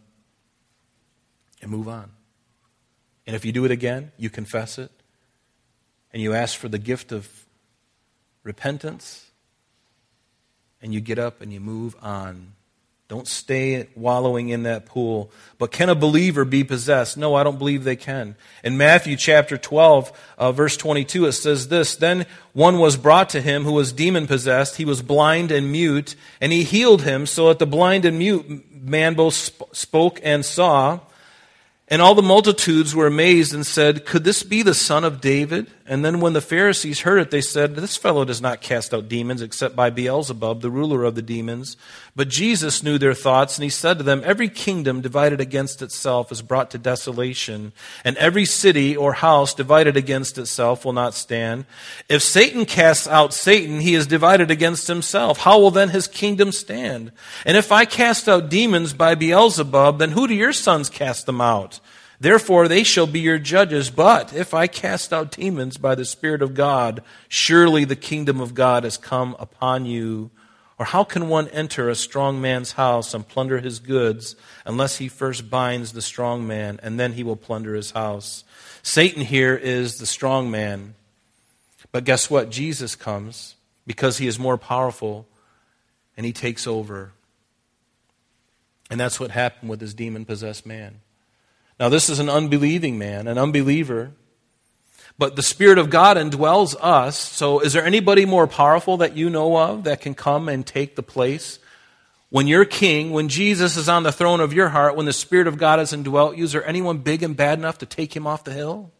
And 1.62 1.71
move 1.71 1.88
on. 1.88 2.11
And 3.26 3.35
if 3.35 3.45
you 3.45 3.52
do 3.52 3.64
it 3.64 3.71
again, 3.71 4.12
you 4.16 4.31
confess 4.31 4.78
it, 4.78 4.90
and 6.12 6.23
you 6.23 6.35
ask 6.35 6.59
for 6.59 6.69
the 6.69 6.78
gift 6.78 7.12
of 7.12 7.28
repentance, 8.43 9.31
and 10.83 10.93
you 10.93 11.00
get 11.00 11.19
up 11.19 11.40
and 11.40 11.52
you 11.52 11.61
move 11.61 11.97
on. 12.02 12.52
Don't 13.07 13.28
stay 13.28 13.87
wallowing 13.95 14.49
in 14.49 14.62
that 14.62 14.87
pool. 14.87 15.31
But 15.59 15.71
can 15.71 15.90
a 15.90 15.95
believer 15.95 16.45
be 16.47 16.64
possessed? 16.64 17.19
No, 17.19 17.35
I 17.35 17.43
don't 17.43 17.59
believe 17.59 17.85
they 17.85 17.97
can. 17.97 18.35
In 18.62 18.78
Matthew 18.78 19.16
chapter 19.16 19.59
12, 19.59 20.12
uh, 20.38 20.52
verse 20.52 20.76
22, 20.78 21.26
it 21.26 21.33
says 21.33 21.69
this 21.69 21.97
Then 21.97 22.25
one 22.54 22.78
was 22.78 22.97
brought 22.97 23.28
to 23.31 23.43
him 23.43 23.64
who 23.64 23.73
was 23.73 23.93
demon 23.93 24.26
possessed. 24.26 24.76
He 24.76 24.87
was 24.87 25.02
blind 25.02 25.50
and 25.50 25.71
mute, 25.71 26.16
and 26.40 26.50
he 26.50 26.64
healed 26.64 27.02
him 27.02 27.26
so 27.26 27.49
that 27.49 27.59
the 27.59 27.66
blind 27.66 28.07
and 28.07 28.19
mute 28.19 28.64
man 28.73 29.14
both 29.14 29.35
sp- 29.37 29.69
spoke 29.73 30.19
and 30.23 30.45
saw. 30.45 31.00
And 31.88 32.00
all 32.00 32.14
the 32.14 32.23
multitudes 32.23 32.95
were 32.95 33.07
amazed 33.07 33.53
and 33.53 33.67
said, 33.67 34.07
Could 34.07 34.25
this 34.25 34.43
be 34.43 34.62
the 34.62 34.75
son 34.75 35.05
of 35.05 35.21
David? 35.21 35.71
And 35.87 36.03
then 36.03 36.21
when 36.21 36.33
the 36.33 36.41
Pharisees 36.41 37.00
heard 37.00 37.19
it, 37.19 37.31
they 37.31 37.43
said, 37.43 37.76
This 37.76 37.99
fellow 37.99 38.25
does 38.25 38.41
not 38.41 38.62
cast 38.62 38.95
out 38.95 39.07
demons 39.07 39.43
except 39.43 39.76
by 39.76 39.91
Beelzebub, 39.91 40.62
the 40.62 40.71
ruler 40.71 41.05
of 41.05 41.14
the 41.14 41.21
demons. 41.21 41.76
But 42.17 42.29
Jesus 42.29 42.83
knew 42.83 42.97
their 42.97 43.12
thoughts, 43.12 43.59
and 43.59 43.64
he 43.64 43.69
said 43.69 43.99
to 43.99 44.05
them, 44.05 44.23
Every 44.25 44.49
kingdom 44.49 45.03
divided 45.03 45.43
against 45.43 45.83
itself 45.83 46.33
is 46.33 46.41
brought 46.41 46.71
to 46.71 46.79
desolation, 46.79 47.73
and 48.03 48.17
every 48.17 48.47
city 48.47 48.97
or 48.97 49.12
house 49.12 49.53
divided 49.53 49.95
against 49.95 50.38
itself 50.38 50.87
will 50.87 50.95
not 50.95 51.12
stand. 51.12 51.67
If 52.09 52.23
Satan 52.23 52.64
casts 52.64 53.07
out 53.07 53.35
Satan, 53.35 53.81
he 53.81 53.95
is 53.95 54.07
divided 54.07 54.50
against 54.50 54.87
himself. 54.87 55.37
How 55.37 55.59
will 55.59 55.71
then 55.71 55.91
his 55.91 56.09
kingdom 56.09 56.50
stand? 56.50 57.12
And 57.45 57.59
if 57.59 57.71
I 57.71 57.85
cast 57.85 58.26
out 58.26 58.49
demons 58.49 58.95
by 58.95 59.17
Beelzebub, 59.17 59.99
then 59.99 60.12
who 60.12 60.29
do 60.29 60.35
your 60.35 60.55
sons 60.55 60.88
cast 60.88 61.26
them 61.26 61.43
out? 61.43 61.81
Therefore, 62.21 62.68
they 62.68 62.85
shall 62.85 63.06
be 63.06 63.21
your 63.21 63.38
judges. 63.38 63.90
But 63.90 64.33
if 64.33 64.54
I 64.54 64.66
cast 64.66 65.12
out 65.12 65.33
demons 65.33 65.76
by 65.76 65.94
the 65.94 66.04
Spirit 66.04 66.42
of 66.42 66.54
God, 66.54 67.02
surely 67.28 67.85
the 67.85 67.97
kingdom 67.97 68.40
of 68.40 68.54
God 68.54 68.85
has 68.85 68.97
come 68.97 69.37
upon 69.38 69.87
you. 69.87 70.30
Or 70.78 70.87
how 70.87 71.04
can 71.04 71.28
one 71.28 71.49
enter 71.49 71.88
a 71.88 71.94
strong 71.94 72.40
man's 72.40 72.73
house 72.73 73.14
and 73.14 73.26
plunder 73.26 73.61
his 73.61 73.78
goods 73.78 74.35
unless 74.64 74.99
he 74.99 75.09
first 75.09 75.49
binds 75.49 75.92
the 75.92 76.02
strong 76.02 76.47
man, 76.47 76.80
and 76.83 76.99
then 76.99 77.12
he 77.12 77.23
will 77.23 77.37
plunder 77.37 77.75
his 77.75 77.92
house? 77.92 78.42
Satan 78.83 79.23
here 79.23 79.54
is 79.54 79.99
the 79.99 80.06
strong 80.06 80.50
man. 80.50 80.94
But 81.92 82.04
guess 82.04 82.28
what? 82.28 82.50
Jesus 82.50 82.97
comes 82.97 83.54
because 83.87 84.18
he 84.18 84.26
is 84.26 84.38
more 84.38 84.59
powerful 84.59 85.26
and 86.16 86.26
he 86.26 86.33
takes 86.33 86.66
over. 86.66 87.12
And 88.90 88.99
that's 88.99 89.21
what 89.21 89.30
happened 89.30 89.71
with 89.71 89.80
this 89.80 89.94
demon 89.94 90.25
possessed 90.25 90.66
man. 90.66 91.00
Now, 91.78 91.88
this 91.88 92.09
is 92.09 92.19
an 92.19 92.28
unbelieving 92.28 92.99
man, 92.99 93.26
an 93.26 93.38
unbeliever. 93.38 94.12
But 95.19 95.37
the 95.37 95.43
Spirit 95.43 95.78
of 95.78 95.90
God 95.90 96.16
indwells 96.16 96.75
us. 96.81 97.19
So, 97.19 97.61
is 97.61 97.73
there 97.73 97.85
anybody 97.85 98.26
more 98.26 98.47
powerful 98.47 98.97
that 98.99 99.16
you 99.16 99.31
know 99.31 99.57
of 99.57 99.85
that 99.85 100.00
can 100.00 100.14
come 100.14 100.49
and 100.49 100.66
take 100.66 100.97
the 100.97 101.02
place? 101.02 101.59
When 102.31 102.49
you're 102.49 102.64
king, 102.64 103.12
when 103.12 103.28
Jesus 103.28 103.76
is 103.76 103.88
on 103.88 104.02
the 104.02 104.11
throne 104.11 104.40
of 104.40 104.52
your 104.52 104.69
heart, 104.69 104.97
when 104.97 105.07
the 105.07 105.12
Spirit 105.12 105.47
of 105.47 105.57
God 105.57 105.78
has 105.78 105.93
indwelt 105.93 106.37
you, 106.37 106.45
is 106.45 106.52
there 106.52 106.66
anyone 106.66 106.99
big 106.99 107.23
and 107.23 107.37
bad 107.37 107.59
enough 107.59 107.78
to 107.78 107.87
take 107.87 108.14
him 108.14 108.26
off 108.26 108.43
the 108.43 108.52
hill? 108.52 108.90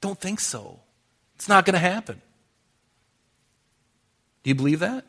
Don't 0.00 0.18
think 0.18 0.40
so. 0.40 0.80
It's 1.34 1.48
not 1.48 1.66
going 1.66 1.74
to 1.74 1.78
happen. 1.78 2.22
Do 4.42 4.50
you 4.50 4.54
believe 4.54 4.80
that? 4.80 5.04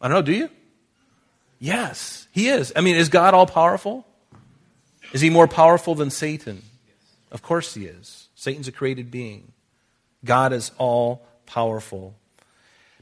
I 0.00 0.08
don't 0.08 0.14
know, 0.14 0.22
do 0.22 0.32
you? 0.32 0.48
Yes, 1.58 2.28
he 2.30 2.48
is. 2.48 2.72
I 2.76 2.80
mean, 2.80 2.94
is 2.94 3.08
God 3.08 3.34
all 3.34 3.46
powerful? 3.46 4.06
Is 5.12 5.20
he 5.20 5.30
more 5.30 5.48
powerful 5.48 5.94
than 5.94 6.10
Satan? 6.10 6.62
Of 7.30 7.42
course 7.42 7.74
he 7.74 7.86
is. 7.86 8.28
Satan's 8.34 8.68
a 8.68 8.72
created 8.72 9.10
being. 9.10 9.52
God 10.24 10.52
is 10.52 10.70
all 10.78 11.26
powerful. 11.46 12.14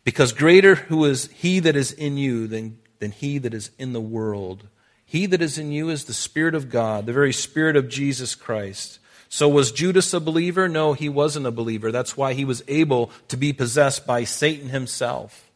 Because 0.05 0.33
greater 0.33 0.77
who 0.77 1.05
is 1.05 1.29
he 1.33 1.61
that 1.61 1.77
is 1.77 1.93
in 1.93 2.17
you 2.17 2.47
than, 2.47 2.79
than 3.01 3.11
he 3.11 3.39
that 3.39 3.55
is 3.55 3.71
in 3.79 3.93
the 3.93 4.01
world. 4.01 4.69
He 5.05 5.27
that 5.27 5.43
is 5.43 5.59
in 5.59 5.73
you 5.73 5.89
is 5.89 6.05
the 6.05 6.15
Spirit 6.15 6.55
of 6.55 6.71
God, 6.71 7.07
the 7.07 7.13
very 7.13 7.33
Spirit 7.33 7.77
of 7.77 7.89
Jesus 7.89 8.35
Christ. 8.35 8.99
So 9.29 9.49
was 9.49 9.73
Judas 9.73 10.15
a 10.15 10.21
believer? 10.21 10.69
No, 10.69 10.93
he 10.93 11.09
wasn't 11.09 11.47
a 11.47 11.51
believer. 11.51 11.91
That's 11.91 12.17
why 12.17 12.35
he 12.35 12.45
was 12.45 12.63
able 12.69 13.11
to 13.29 13.37
be 13.37 13.53
possessed 13.53 14.07
by 14.07 14.25
Satan 14.25 14.69
himself. 14.69 15.51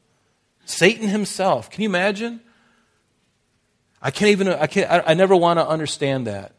Satan 0.65 1.09
himself. 1.09 1.71
Can 1.71 1.83
you 1.83 1.89
imagine? 1.89 2.41
I 4.03 4.11
can't 4.11 4.31
even, 4.31 4.49
I, 4.49 4.67
can't, 4.67 4.91
I, 4.91 5.03
I 5.09 5.15
never 5.15 5.37
want 5.37 5.59
to 5.59 5.67
understand 5.67 6.27
that. 6.27 6.55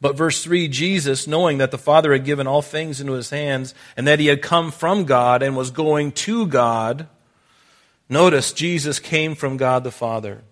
But 0.00 0.16
verse 0.16 0.42
3 0.42 0.68
Jesus, 0.68 1.26
knowing 1.26 1.58
that 1.58 1.70
the 1.70 1.78
Father 1.78 2.12
had 2.12 2.24
given 2.24 2.46
all 2.46 2.62
things 2.62 3.00
into 3.00 3.12
his 3.12 3.30
hands 3.30 3.74
and 3.96 4.06
that 4.08 4.18
he 4.18 4.26
had 4.26 4.40
come 4.40 4.70
from 4.70 5.04
God 5.04 5.42
and 5.42 5.56
was 5.56 5.70
going 5.70 6.12
to 6.12 6.46
God, 6.46 7.06
notice 8.08 8.52
Jesus 8.52 8.98
came 8.98 9.34
from 9.34 9.56
God 9.58 9.84
the 9.84 9.90
Father. 9.90 10.42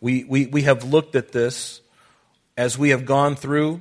We, 0.00 0.22
we, 0.24 0.46
we 0.46 0.62
have 0.62 0.84
looked 0.84 1.16
at 1.16 1.32
this 1.32 1.80
as 2.56 2.78
we 2.78 2.90
have 2.90 3.04
gone 3.04 3.34
through 3.34 3.80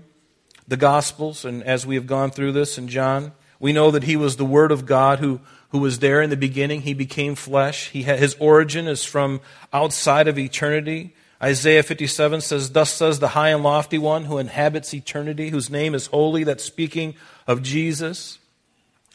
the 0.67 0.77
Gospels 0.77 1.45
and 1.45 1.63
as 1.63 1.85
we 1.85 1.95
have 1.95 2.07
gone 2.07 2.31
through 2.31 2.53
this 2.53 2.79
in 2.79 2.87
John. 2.87 3.33
We 3.59 3.73
know 3.73 3.91
that 3.91 4.03
he 4.03 4.15
was 4.15 4.37
the 4.37 4.45
Word 4.45 4.71
of 4.71 4.85
God 4.85 5.19
who 5.19 5.41
who 5.69 5.79
was 5.79 5.99
there 5.99 6.21
in 6.21 6.29
the 6.29 6.37
beginning. 6.37 6.81
He 6.81 6.93
became 6.93 7.35
flesh. 7.35 7.89
He 7.89 8.03
had, 8.03 8.19
his 8.19 8.35
origin 8.39 8.87
is 8.87 9.03
from 9.03 9.41
outside 9.73 10.27
of 10.27 10.37
eternity. 10.37 11.13
Isaiah 11.41 11.83
57 11.83 12.41
says, 12.41 12.71
Thus 12.71 12.93
says 12.93 13.19
the 13.19 13.29
high 13.29 13.49
and 13.49 13.63
lofty 13.63 13.97
one 13.97 14.25
who 14.25 14.37
inhabits 14.37 14.93
eternity, 14.93 15.49
whose 15.49 15.69
name 15.69 15.93
is 15.93 16.07
holy. 16.07 16.43
That's 16.43 16.63
speaking 16.63 17.15
of 17.45 17.61
Jesus. 17.61 18.39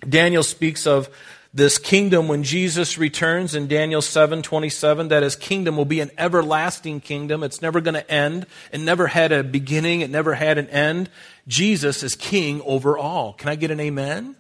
Daniel 0.07 0.43
speaks 0.43 0.87
of 0.87 1.09
this 1.55 1.79
kingdom 1.79 2.29
when 2.29 2.43
Jesus 2.45 2.97
returns 2.97 3.55
in 3.55 3.69
Daniel 3.69 4.01
7:27 4.01 5.09
that 5.09 5.23
his 5.23 5.37
kingdom 5.37 5.77
will 5.77 5.85
be 5.85 6.01
an 6.01 6.11
everlasting 6.17 7.01
kingdom. 7.01 7.43
It's 7.43 7.61
never 7.61 7.81
going 7.81 7.95
to 7.95 8.11
end. 8.11 8.47
It 8.73 8.81
never 8.81 9.09
had 9.09 9.33
a 9.33 9.45
beginning, 9.45 10.01
it 10.01 10.11
never 10.11 10.35
had 10.35 10.57
an 10.57 10.69
end. 10.69 11.11
Jesus 11.49 12.03
is 12.03 12.15
king 12.15 12.63
over 12.63 12.97
all. 12.97 13.33
Can 13.33 13.49
I 13.49 13.57
get 13.57 13.71
an 13.71 13.81
amen? 13.81 14.37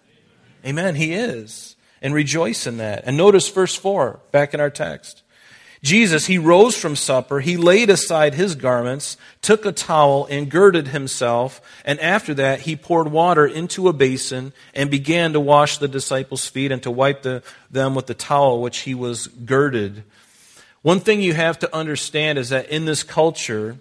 Amen, 0.64 0.94
he 0.94 1.12
is 1.12 1.76
and 2.02 2.12
rejoice 2.12 2.66
in 2.66 2.78
that. 2.78 3.04
And 3.06 3.16
notice 3.16 3.48
verse 3.48 3.74
4 3.74 4.20
back 4.32 4.52
in 4.52 4.60
our 4.60 4.70
text. 4.70 5.22
Jesus, 5.82 6.26
he 6.26 6.38
rose 6.38 6.76
from 6.76 6.94
supper, 6.94 7.40
he 7.40 7.56
laid 7.56 7.90
aside 7.90 8.34
his 8.34 8.54
garments, 8.54 9.16
took 9.40 9.66
a 9.66 9.72
towel, 9.72 10.26
and 10.30 10.48
girded 10.48 10.88
himself, 10.88 11.60
and 11.84 11.98
after 11.98 12.34
that 12.34 12.60
he 12.60 12.76
poured 12.76 13.10
water 13.10 13.44
into 13.44 13.88
a 13.88 13.92
basin 13.92 14.52
and 14.74 14.92
began 14.92 15.32
to 15.32 15.40
wash 15.40 15.78
the 15.78 15.88
disciples' 15.88 16.46
feet 16.46 16.70
and 16.70 16.84
to 16.84 16.90
wipe 16.90 17.22
the, 17.22 17.42
them 17.68 17.96
with 17.96 18.06
the 18.06 18.14
towel 18.14 18.62
which 18.62 18.80
he 18.80 18.94
was 18.94 19.26
girded. 19.26 20.04
One 20.82 21.00
thing 21.00 21.20
you 21.20 21.34
have 21.34 21.58
to 21.60 21.74
understand 21.74 22.38
is 22.38 22.50
that 22.50 22.68
in 22.68 22.84
this 22.84 23.02
culture, 23.02 23.76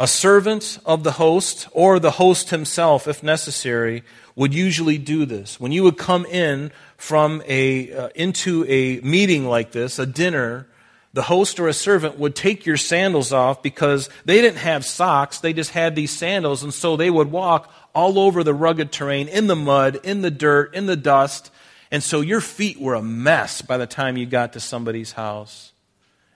a 0.00 0.06
servant 0.06 0.78
of 0.86 1.04
the 1.04 1.12
host, 1.12 1.68
or 1.72 2.00
the 2.00 2.12
host 2.12 2.48
himself, 2.48 3.06
if 3.06 3.22
necessary, 3.22 4.02
would 4.34 4.54
usually 4.54 4.96
do 4.96 5.26
this. 5.26 5.60
When 5.60 5.72
you 5.72 5.82
would 5.82 5.98
come 5.98 6.24
in 6.24 6.72
from 6.96 7.42
a, 7.46 7.92
uh, 7.92 8.08
into 8.14 8.64
a 8.66 9.00
meeting 9.00 9.44
like 9.46 9.72
this, 9.72 9.98
a 9.98 10.06
dinner, 10.06 10.66
the 11.12 11.20
host 11.20 11.60
or 11.60 11.68
a 11.68 11.74
servant 11.74 12.18
would 12.18 12.34
take 12.34 12.64
your 12.64 12.78
sandals 12.78 13.30
off 13.30 13.62
because 13.62 14.08
they 14.24 14.40
didn't 14.40 14.60
have 14.60 14.86
socks, 14.86 15.40
they 15.40 15.52
just 15.52 15.72
had 15.72 15.94
these 15.94 16.10
sandals, 16.10 16.62
and 16.62 16.72
so 16.72 16.96
they 16.96 17.10
would 17.10 17.30
walk 17.30 17.70
all 17.94 18.18
over 18.18 18.42
the 18.42 18.54
rugged 18.54 18.90
terrain, 18.90 19.28
in 19.28 19.48
the 19.48 19.56
mud, 19.56 20.00
in 20.02 20.22
the 20.22 20.30
dirt, 20.30 20.74
in 20.74 20.86
the 20.86 20.96
dust, 20.96 21.52
and 21.90 22.02
so 22.02 22.22
your 22.22 22.40
feet 22.40 22.80
were 22.80 22.94
a 22.94 23.02
mess 23.02 23.60
by 23.60 23.76
the 23.76 23.86
time 23.86 24.16
you 24.16 24.24
got 24.24 24.54
to 24.54 24.60
somebody's 24.60 25.12
house. 25.12 25.72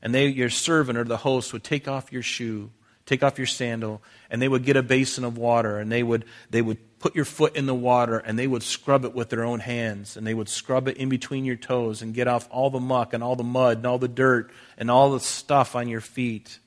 And 0.02 0.14
they, 0.14 0.26
your 0.26 0.50
servant 0.50 0.98
or 0.98 1.04
the 1.04 1.16
host 1.16 1.54
would 1.54 1.64
take 1.64 1.88
off 1.88 2.12
your 2.12 2.22
shoe, 2.22 2.70
take 3.06 3.22
off 3.22 3.38
your 3.38 3.46
sandal, 3.46 4.02
and 4.30 4.40
they 4.40 4.48
would 4.48 4.64
get 4.64 4.76
a 4.76 4.82
basin 4.82 5.24
of 5.24 5.36
water, 5.36 5.78
and 5.78 5.90
they 5.90 6.02
would, 6.02 6.24
they 6.50 6.62
would 6.62 6.78
put 7.04 7.14
your 7.14 7.26
foot 7.26 7.54
in 7.54 7.66
the 7.66 7.74
water 7.74 8.16
and 8.16 8.38
they 8.38 8.46
would 8.46 8.62
scrub 8.62 9.04
it 9.04 9.14
with 9.14 9.28
their 9.28 9.44
own 9.44 9.60
hands 9.60 10.16
and 10.16 10.26
they 10.26 10.32
would 10.32 10.48
scrub 10.48 10.88
it 10.88 10.96
in 10.96 11.10
between 11.10 11.44
your 11.44 11.54
toes 11.54 12.00
and 12.00 12.14
get 12.14 12.26
off 12.26 12.48
all 12.50 12.70
the 12.70 12.80
muck 12.80 13.12
and 13.12 13.22
all 13.22 13.36
the 13.36 13.44
mud 13.44 13.76
and 13.76 13.86
all 13.86 13.98
the 13.98 14.08
dirt 14.08 14.50
and 14.78 14.90
all 14.90 15.12
the 15.12 15.20
stuff 15.20 15.76
on 15.76 15.86
your 15.86 16.00
feet. 16.00 16.58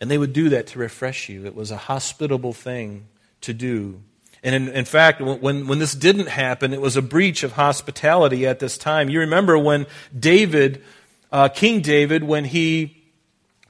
And 0.00 0.08
they 0.08 0.16
would 0.16 0.32
do 0.32 0.50
that 0.50 0.68
to 0.68 0.78
refresh 0.78 1.28
you. 1.28 1.44
It 1.46 1.56
was 1.56 1.72
a 1.72 1.76
hospitable 1.76 2.52
thing 2.52 3.08
to 3.40 3.52
do. 3.52 4.00
And 4.44 4.54
in, 4.54 4.68
in 4.68 4.84
fact, 4.84 5.20
when, 5.20 5.66
when 5.66 5.78
this 5.80 5.96
didn't 5.96 6.28
happen, 6.28 6.72
it 6.72 6.80
was 6.80 6.96
a 6.96 7.02
breach 7.02 7.42
of 7.42 7.54
hospitality 7.54 8.46
at 8.46 8.60
this 8.60 8.78
time. 8.78 9.08
You 9.08 9.18
remember 9.18 9.58
when 9.58 9.86
David, 10.16 10.80
uh, 11.32 11.48
King 11.48 11.80
David, 11.80 12.22
when 12.22 12.44
he 12.44 13.01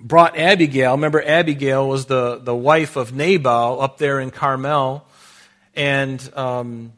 brought 0.03 0.37
Abigail, 0.37 0.93
remember 0.93 1.23
Abigail 1.25 1.89
was 1.89 2.07
the, 2.07 2.39
the 2.39 2.55
wife 2.55 2.97
of 2.97 3.15
Nabal 3.15 3.81
up 3.81 3.99
there 3.99 4.21
in 4.21 4.31
Carmel. 4.31 5.07
And 5.75 6.31
um, 6.37 6.93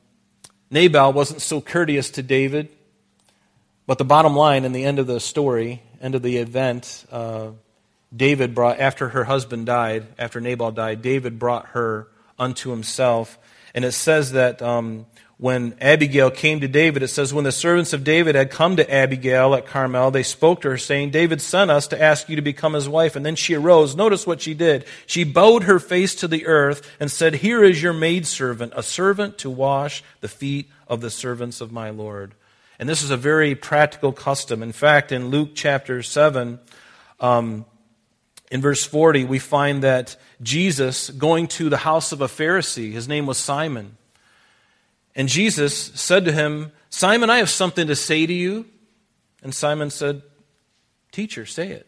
Nabal 0.70 1.12
wasn't 1.12 1.42
so 1.42 1.60
courteous 1.60 2.10
to 2.12 2.22
David. 2.22 2.70
But 3.86 3.98
the 3.98 4.04
bottom 4.04 4.34
line 4.34 4.64
in 4.64 4.72
the 4.72 4.84
end 4.84 4.98
of 4.98 5.06
the 5.06 5.20
story, 5.20 5.82
end 6.00 6.14
of 6.14 6.22
the 6.22 6.38
event, 6.38 7.04
uh, 7.12 7.50
David 8.14 8.54
brought, 8.54 8.80
after 8.80 9.10
her 9.10 9.24
husband 9.24 9.66
died, 9.66 10.06
after 10.18 10.40
Nabal 10.40 10.72
died, 10.72 11.02
David 11.02 11.38
brought 11.38 11.66
her 11.68 12.08
unto 12.38 12.70
himself. 12.70 13.38
And 13.74 13.84
it 13.84 13.92
says 13.92 14.32
that 14.32 14.62
um, 14.62 15.06
when 15.44 15.74
Abigail 15.78 16.30
came 16.30 16.60
to 16.60 16.68
David, 16.68 17.02
it 17.02 17.08
says, 17.08 17.34
When 17.34 17.44
the 17.44 17.52
servants 17.52 17.92
of 17.92 18.02
David 18.02 18.34
had 18.34 18.50
come 18.50 18.76
to 18.76 18.90
Abigail 18.90 19.54
at 19.54 19.66
Carmel, 19.66 20.10
they 20.10 20.22
spoke 20.22 20.62
to 20.62 20.70
her, 20.70 20.78
saying, 20.78 21.10
David 21.10 21.42
sent 21.42 21.70
us 21.70 21.86
to 21.88 22.02
ask 22.02 22.30
you 22.30 22.36
to 22.36 22.40
become 22.40 22.72
his 22.72 22.88
wife. 22.88 23.14
And 23.14 23.26
then 23.26 23.36
she 23.36 23.52
arose. 23.52 23.94
Notice 23.94 24.26
what 24.26 24.40
she 24.40 24.54
did. 24.54 24.86
She 25.04 25.22
bowed 25.22 25.64
her 25.64 25.78
face 25.78 26.14
to 26.14 26.28
the 26.28 26.46
earth 26.46 26.90
and 26.98 27.10
said, 27.10 27.34
Here 27.34 27.62
is 27.62 27.82
your 27.82 27.92
maidservant, 27.92 28.72
a 28.74 28.82
servant 28.82 29.36
to 29.36 29.50
wash 29.50 30.02
the 30.22 30.28
feet 30.28 30.70
of 30.88 31.02
the 31.02 31.10
servants 31.10 31.60
of 31.60 31.70
my 31.70 31.90
Lord. 31.90 32.34
And 32.78 32.88
this 32.88 33.02
is 33.02 33.10
a 33.10 33.16
very 33.18 33.54
practical 33.54 34.12
custom. 34.12 34.62
In 34.62 34.72
fact, 34.72 35.12
in 35.12 35.28
Luke 35.28 35.50
chapter 35.54 36.02
7, 36.02 36.58
um, 37.20 37.66
in 38.50 38.62
verse 38.62 38.86
40, 38.86 39.26
we 39.26 39.40
find 39.40 39.82
that 39.82 40.16
Jesus 40.40 41.10
going 41.10 41.48
to 41.48 41.68
the 41.68 41.76
house 41.76 42.12
of 42.12 42.22
a 42.22 42.28
Pharisee, 42.28 42.92
his 42.92 43.06
name 43.06 43.26
was 43.26 43.36
Simon, 43.36 43.98
and 45.14 45.28
Jesus 45.28 45.74
said 45.94 46.24
to 46.24 46.32
him, 46.32 46.72
Simon, 46.90 47.30
I 47.30 47.38
have 47.38 47.50
something 47.50 47.86
to 47.86 47.96
say 47.96 48.26
to 48.26 48.32
you. 48.32 48.66
And 49.42 49.54
Simon 49.54 49.90
said, 49.90 50.22
Teacher, 51.12 51.46
say 51.46 51.68
it. 51.68 51.86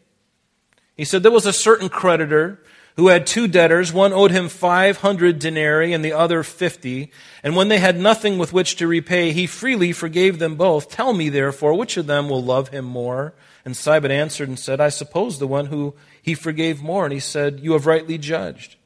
He 0.97 1.04
said, 1.04 1.23
There 1.23 1.33
was 1.33 1.47
a 1.47 1.52
certain 1.52 1.88
creditor 1.88 2.62
who 2.97 3.09
had 3.09 3.26
two 3.26 3.47
debtors. 3.47 3.92
One 3.92 4.12
owed 4.12 4.30
him 4.30 4.49
500 4.49 5.38
denarii 5.38 5.92
and 5.92 6.04
the 6.04 6.12
other 6.12 6.42
50. 6.42 7.11
And 7.42 7.54
when 7.54 7.68
they 7.68 7.78
had 7.78 7.99
nothing 7.99 8.38
with 8.38 8.52
which 8.52 8.76
to 8.76 8.87
repay, 8.87 9.33
he 9.33 9.47
freely 9.47 9.92
forgave 9.92 10.38
them 10.38 10.56
both. 10.56 10.88
Tell 10.88 11.12
me, 11.12 11.28
therefore, 11.28 11.75
which 11.75 11.97
of 11.97 12.06
them 12.06 12.28
will 12.28 12.42
love 12.42 12.68
him 12.68 12.85
more? 12.85 13.35
And 13.64 13.76
Simon 13.76 14.11
answered 14.11 14.49
and 14.49 14.59
said, 14.59 14.80
I 14.80 14.88
suppose 14.88 15.38
the 15.38 15.47
one 15.47 15.66
who 15.66 15.95
he 16.23 16.35
forgave 16.35 16.83
more. 16.83 17.04
And 17.04 17.12
he 17.12 17.21
said, 17.21 17.61
You 17.61 17.73
have 17.73 17.87
rightly 17.87 18.16
judged. 18.16 18.76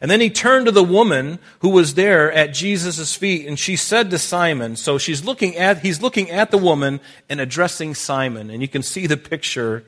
And 0.00 0.10
then 0.10 0.20
he 0.20 0.28
turned 0.28 0.66
to 0.66 0.72
the 0.72 0.84
woman 0.84 1.38
who 1.60 1.70
was 1.70 1.94
there 1.94 2.30
at 2.30 2.52
Jesus' 2.52 3.14
feet, 3.14 3.46
and 3.46 3.58
she 3.58 3.76
said 3.76 4.10
to 4.10 4.18
Simon, 4.18 4.76
so 4.76 4.98
she's 4.98 5.24
looking 5.24 5.56
at, 5.56 5.78
he's 5.78 6.02
looking 6.02 6.30
at 6.30 6.50
the 6.50 6.58
woman 6.58 7.00
and 7.30 7.40
addressing 7.40 7.94
Simon, 7.94 8.50
and 8.50 8.60
you 8.60 8.68
can 8.68 8.82
see 8.82 9.06
the 9.06 9.16
picture. 9.16 9.84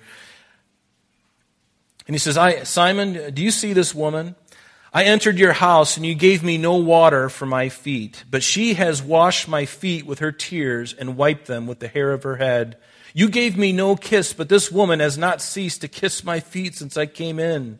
And 2.06 2.14
he 2.14 2.18
says, 2.18 2.38
I, 2.38 2.62
Simon, 2.62 3.34
do 3.34 3.42
you 3.42 3.50
see 3.50 3.74
this 3.74 3.94
woman? 3.94 4.34
I 4.94 5.04
entered 5.04 5.38
your 5.38 5.52
house, 5.52 5.98
and 5.98 6.06
you 6.06 6.14
gave 6.14 6.42
me 6.42 6.56
no 6.56 6.76
water 6.76 7.28
for 7.28 7.44
my 7.44 7.68
feet, 7.68 8.24
but 8.30 8.42
she 8.42 8.74
has 8.74 9.02
washed 9.02 9.46
my 9.46 9.66
feet 9.66 10.06
with 10.06 10.20
her 10.20 10.32
tears 10.32 10.94
and 10.94 11.18
wiped 11.18 11.46
them 11.46 11.66
with 11.66 11.80
the 11.80 11.88
hair 11.88 12.12
of 12.12 12.22
her 12.22 12.36
head. 12.36 12.78
You 13.12 13.28
gave 13.28 13.58
me 13.58 13.74
no 13.74 13.94
kiss, 13.94 14.32
but 14.32 14.48
this 14.48 14.72
woman 14.72 15.00
has 15.00 15.18
not 15.18 15.42
ceased 15.42 15.82
to 15.82 15.88
kiss 15.88 16.24
my 16.24 16.40
feet 16.40 16.76
since 16.76 16.96
I 16.96 17.04
came 17.04 17.38
in. 17.38 17.78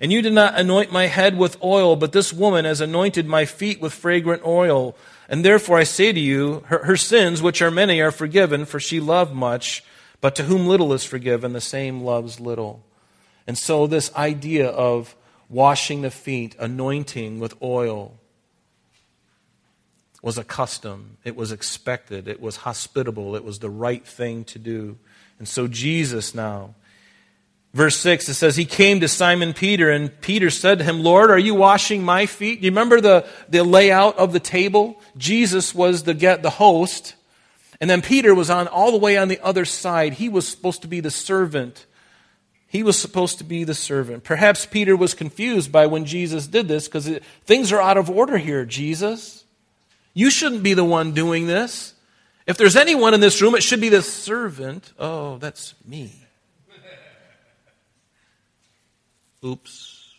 And 0.00 0.10
you 0.10 0.22
did 0.22 0.32
not 0.32 0.58
anoint 0.58 0.90
my 0.90 1.06
head 1.06 1.36
with 1.36 1.62
oil, 1.62 1.94
but 1.94 2.12
this 2.12 2.32
woman 2.32 2.64
has 2.64 2.80
anointed 2.80 3.26
my 3.26 3.44
feet 3.44 3.80
with 3.80 3.92
fragrant 3.92 4.42
oil. 4.46 4.96
And 5.28 5.44
therefore 5.44 5.76
I 5.76 5.84
say 5.84 6.10
to 6.10 6.20
you, 6.20 6.64
her, 6.66 6.84
her, 6.84 6.96
sins, 6.96 7.42
which 7.42 7.60
are 7.60 7.70
many, 7.70 8.00
are 8.00 8.10
forgiven, 8.10 8.64
for 8.64 8.80
she 8.80 8.98
loved 8.98 9.34
much. 9.34 9.84
But 10.22 10.34
to 10.36 10.44
whom 10.44 10.66
little 10.66 10.94
is 10.94 11.04
forgiven, 11.04 11.52
the 11.52 11.60
same 11.60 12.02
loves 12.02 12.40
little. 12.40 12.82
And 13.46 13.58
so 13.58 13.86
this 13.86 14.14
idea 14.14 14.68
of 14.68 15.14
washing 15.50 16.00
the 16.00 16.10
feet, 16.10 16.56
anointing 16.58 17.38
with 17.38 17.60
oil, 17.60 18.16
was 20.22 20.38
a 20.38 20.44
custom. 20.44 21.18
It 21.24 21.36
was 21.36 21.52
expected. 21.52 22.26
It 22.26 22.40
was 22.40 22.56
hospitable. 22.56 23.36
It 23.36 23.44
was 23.44 23.58
the 23.58 23.70
right 23.70 24.06
thing 24.06 24.44
to 24.44 24.58
do. 24.58 24.98
And 25.38 25.48
so 25.48 25.66
Jesus 25.66 26.34
now 26.34 26.74
Verse 27.72 27.96
6, 27.98 28.28
it 28.28 28.34
says, 28.34 28.56
He 28.56 28.64
came 28.64 29.00
to 29.00 29.08
Simon 29.08 29.52
Peter, 29.52 29.90
and 29.90 30.20
Peter 30.20 30.50
said 30.50 30.78
to 30.78 30.84
him, 30.84 31.02
Lord, 31.02 31.30
are 31.30 31.38
you 31.38 31.54
washing 31.54 32.02
my 32.02 32.26
feet? 32.26 32.60
Do 32.60 32.64
you 32.64 32.72
remember 32.72 33.00
the, 33.00 33.26
the 33.48 33.62
layout 33.62 34.18
of 34.18 34.32
the 34.32 34.40
table? 34.40 35.00
Jesus 35.16 35.72
was 35.72 36.02
the, 36.02 36.14
get, 36.14 36.42
the 36.42 36.50
host, 36.50 37.14
and 37.80 37.88
then 37.88 38.02
Peter 38.02 38.34
was 38.34 38.50
on 38.50 38.66
all 38.66 38.90
the 38.90 38.98
way 38.98 39.16
on 39.16 39.28
the 39.28 39.40
other 39.40 39.64
side. 39.64 40.14
He 40.14 40.28
was 40.28 40.46
supposed 40.46 40.82
to 40.82 40.88
be 40.88 41.00
the 41.00 41.10
servant. 41.10 41.86
He 42.66 42.82
was 42.82 42.98
supposed 42.98 43.38
to 43.38 43.44
be 43.44 43.64
the 43.64 43.74
servant. 43.74 44.22
Perhaps 44.22 44.66
Peter 44.66 44.96
was 44.96 45.14
confused 45.14 45.72
by 45.72 45.86
when 45.86 46.04
Jesus 46.04 46.46
did 46.46 46.68
this 46.68 46.88
because 46.88 47.08
things 47.44 47.72
are 47.72 47.80
out 47.80 47.96
of 47.96 48.10
order 48.10 48.36
here, 48.36 48.64
Jesus. 48.64 49.44
You 50.12 50.30
shouldn't 50.30 50.62
be 50.62 50.74
the 50.74 50.84
one 50.84 51.12
doing 51.12 51.46
this. 51.46 51.94
If 52.46 52.58
there's 52.58 52.76
anyone 52.76 53.14
in 53.14 53.20
this 53.20 53.40
room, 53.40 53.54
it 53.54 53.62
should 53.62 53.80
be 53.80 53.88
the 53.88 54.02
servant. 54.02 54.92
Oh, 54.98 55.38
that's 55.38 55.74
me. 55.86 56.19
Oops. 59.44 60.14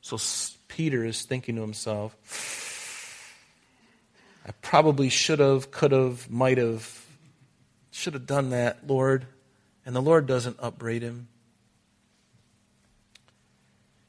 So 0.00 0.18
Peter 0.68 1.04
is 1.04 1.22
thinking 1.22 1.56
to 1.56 1.62
himself, 1.62 2.16
I 4.46 4.52
probably 4.62 5.08
should 5.08 5.40
have, 5.40 5.70
could 5.70 5.90
have, 5.90 6.30
might 6.30 6.58
have, 6.58 7.04
should 7.90 8.14
have 8.14 8.26
done 8.26 8.50
that, 8.50 8.86
Lord. 8.86 9.26
And 9.84 9.96
the 9.96 10.02
Lord 10.02 10.26
doesn't 10.26 10.56
upbraid 10.60 11.02
him. 11.02 11.28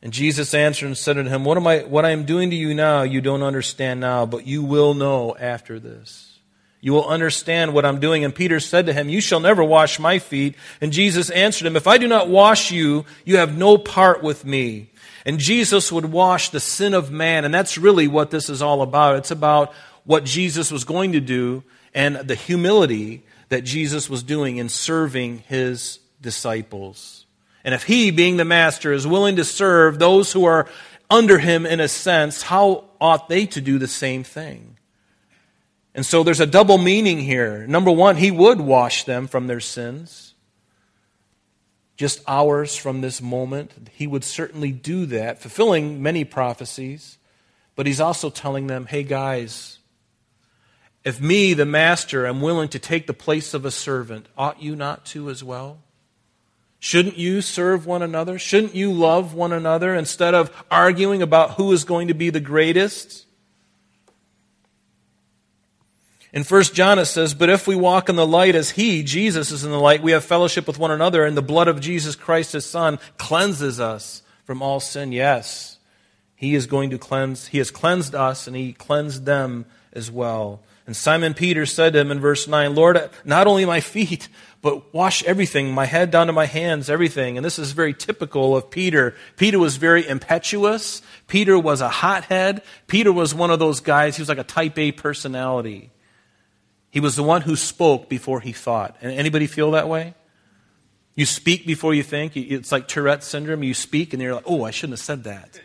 And 0.02 0.14
Jesus 0.14 0.54
answered 0.54 0.86
and 0.86 0.98
said 0.98 1.14
to 1.14 1.24
him, 1.24 1.44
What 1.44 1.58
am 1.58 1.66
I 1.66 1.80
what 1.80 2.06
I 2.06 2.12
am 2.12 2.26
doing 2.26 2.52
to 2.52 2.56
you 2.56 2.74
now, 2.74 3.02
you 3.02 3.20
don't 3.20 3.42
understand 3.42 4.00
now, 4.00 4.26
but 4.26 4.46
you 4.46 4.64
will 4.64 4.94
know 4.94 5.36
after 5.36 5.80
this. 5.80 6.37
You 6.80 6.94
will 6.94 7.08
understand 7.08 7.74
what 7.74 7.86
I'm 7.86 8.00
doing. 8.00 8.24
And 8.24 8.34
Peter 8.34 8.60
said 8.60 8.86
to 8.86 8.94
him, 8.94 9.10
You 9.10 9.20
shall 9.20 9.40
never 9.40 9.64
wash 9.64 10.00
my 10.00 10.20
feet. 10.20 10.56
And 10.80 10.92
Jesus 10.92 11.30
answered 11.30 11.66
him, 11.66 11.76
If 11.76 11.88
I 11.88 11.98
do 11.98 12.08
not 12.08 12.30
wash 12.30 12.72
you, 12.72 13.06
you 13.26 13.38
have 13.38 13.58
no 13.58 13.78
part 13.78 14.22
with 14.22 14.46
me. 14.46 14.92
And 15.26 15.40
Jesus 15.40 15.92
would 15.92 16.06
wash 16.06 16.50
the 16.50 16.60
sin 16.60 16.94
of 16.94 17.12
man. 17.12 17.46
And 17.46 17.54
that's 17.54 17.78
really 17.78 18.08
what 18.08 18.32
this 18.32 18.50
is 18.50 18.62
all 18.62 18.82
about. 18.82 19.18
It's 19.18 19.32
about 19.32 19.74
what 20.06 20.24
Jesus 20.24 20.72
was 20.72 20.84
going 20.84 21.14
to 21.14 21.20
do 21.20 21.64
and 21.94 22.16
the 22.16 22.36
humility 22.36 23.24
that 23.50 23.64
Jesus 23.64 24.10
was 24.10 24.24
doing 24.24 24.58
in 24.58 24.70
serving 24.70 25.40
his 25.40 26.00
disciples. 26.22 27.26
And 27.64 27.74
if 27.74 27.84
he, 27.84 28.12
being 28.12 28.38
the 28.38 28.46
master, 28.46 28.94
is 28.94 29.06
willing 29.06 29.36
to 29.38 29.44
serve 29.44 30.00
those 30.00 30.32
who 30.32 30.46
are 30.46 30.70
under 31.10 31.38
him 31.40 31.66
in 31.66 31.80
a 31.80 31.88
sense, 31.88 32.42
how 32.42 32.86
ought 33.02 33.28
they 33.28 33.46
to 33.48 33.62
do 33.62 33.78
the 33.78 33.88
same 33.88 34.24
thing? 34.24 34.77
And 35.98 36.06
so 36.06 36.22
there's 36.22 36.40
a 36.40 36.46
double 36.46 36.78
meaning 36.78 37.18
here. 37.18 37.66
Number 37.66 37.90
one, 37.90 38.18
he 38.18 38.30
would 38.30 38.62
wash 38.62 39.04
them 39.06 39.28
from 39.28 39.48
their 39.48 39.60
sins. 39.60 40.36
Just 41.98 42.22
hours 42.28 42.76
from 42.76 43.02
this 43.02 43.20
moment, 43.20 43.90
he 43.94 44.06
would 44.06 44.24
certainly 44.24 44.72
do 44.72 45.08
that, 45.08 45.42
fulfilling 45.42 46.04
many 46.04 46.24
prophecies. 46.24 47.18
But 47.76 47.88
he's 47.88 48.00
also 48.00 48.30
telling 48.30 48.68
them, 48.68 48.86
hey 48.86 49.02
guys, 49.02 49.80
if 51.04 51.20
me, 51.20 51.56
the 51.56 51.66
master, 51.66 52.28
am 52.28 52.42
willing 52.42 52.70
to 52.70 52.80
take 52.80 53.08
the 53.08 53.14
place 53.14 53.56
of 53.56 53.66
a 53.66 53.72
servant, 53.72 54.28
ought 54.38 54.62
you 54.62 54.76
not 54.76 55.04
to 55.08 55.32
as 55.32 55.44
well? 55.44 55.80
Shouldn't 56.78 57.18
you 57.18 57.42
serve 57.42 57.88
one 57.88 58.04
another? 58.04 58.38
Shouldn't 58.38 58.76
you 58.76 58.94
love 58.94 59.34
one 59.34 59.52
another 59.52 59.96
instead 59.96 60.36
of 60.36 60.52
arguing 60.70 61.24
about 61.24 61.56
who 61.56 61.72
is 61.72 61.86
going 61.86 62.10
to 62.10 62.14
be 62.14 62.30
the 62.30 62.40
greatest? 62.40 63.27
In 66.38 66.44
1 66.44 66.64
John 66.66 67.00
it 67.00 67.06
says, 67.06 67.34
But 67.34 67.50
if 67.50 67.66
we 67.66 67.76
walk 67.76 68.10
in 68.10 68.16
the 68.16 68.28
light 68.28 68.54
as 68.54 68.70
he, 68.70 69.02
Jesus, 69.02 69.50
is 69.50 69.64
in 69.64 69.72
the 69.72 69.80
light, 69.80 70.04
we 70.04 70.12
have 70.12 70.24
fellowship 70.24 70.68
with 70.68 70.78
one 70.78 70.92
another, 70.92 71.26
and 71.26 71.36
the 71.36 71.42
blood 71.42 71.68
of 71.68 71.80
Jesus 71.80 72.16
Christ, 72.16 72.52
his 72.52 72.64
Son, 72.64 73.00
cleanses 73.18 73.80
us 73.80 74.22
from 74.44 74.62
all 74.62 74.80
sin. 74.80 75.12
Yes, 75.12 75.80
he 76.36 76.54
is 76.54 76.68
going 76.68 76.92
to 76.92 77.00
cleanse, 77.00 77.48
he 77.48 77.58
has 77.58 77.72
cleansed 77.72 78.14
us, 78.14 78.46
and 78.46 78.56
he 78.56 78.72
cleansed 78.72 79.26
them 79.26 79.66
as 79.94 80.12
well. 80.12 80.62
And 80.86 80.96
Simon 80.96 81.34
Peter 81.34 81.66
said 81.66 81.94
to 81.94 82.00
him 82.02 82.12
in 82.12 82.20
verse 82.20 82.48
9, 82.48 82.76
Lord, 82.76 83.10
not 83.26 83.48
only 83.48 83.66
my 83.66 83.80
feet, 83.80 84.30
but 84.62 84.94
wash 84.94 85.24
everything, 85.24 85.72
my 85.72 85.86
head 85.86 86.12
down 86.12 86.28
to 86.28 86.34
my 86.34 86.46
hands, 86.46 86.88
everything. 86.88 87.38
And 87.38 87.44
this 87.44 87.58
is 87.58 87.72
very 87.72 87.96
typical 87.96 88.56
of 88.56 88.70
Peter. 88.70 89.16
Peter 89.38 89.58
was 89.58 89.78
very 89.78 90.08
impetuous. 90.08 91.02
Peter 91.26 91.58
was 91.58 91.82
a 91.82 91.90
hothead. 91.90 92.62
Peter 92.86 93.12
was 93.12 93.34
one 93.34 93.50
of 93.50 93.58
those 93.58 93.80
guys, 93.80 94.18
he 94.18 94.22
was 94.22 94.30
like 94.30 94.38
a 94.38 94.44
type 94.44 94.78
A 94.78 94.92
personality. 94.92 95.90
He 96.90 97.00
was 97.00 97.16
the 97.16 97.24
one 97.24 97.42
who 97.42 97.56
spoke 97.56 98.10
before 98.10 98.40
he 98.40 98.52
thought. 98.52 98.96
And 99.02 99.12
anybody 99.12 99.48
feel 99.48 99.72
that 99.72 99.88
way? 99.88 100.14
You 101.16 101.26
speak 101.26 101.66
before 101.66 101.94
you 101.94 102.04
think. 102.04 102.38
It's 102.38 102.72
like 102.72 102.88
Tourette 102.88 103.24
syndrome. 103.24 103.64
You 103.64 103.74
speak 103.74 104.14
and 104.14 104.22
you're 104.22 104.36
like, 104.36 104.46
oh, 104.48 104.64
I 104.64 104.72
shouldn't 104.72 105.00
have 105.00 105.06
said 105.06 105.24
that. 105.26 105.60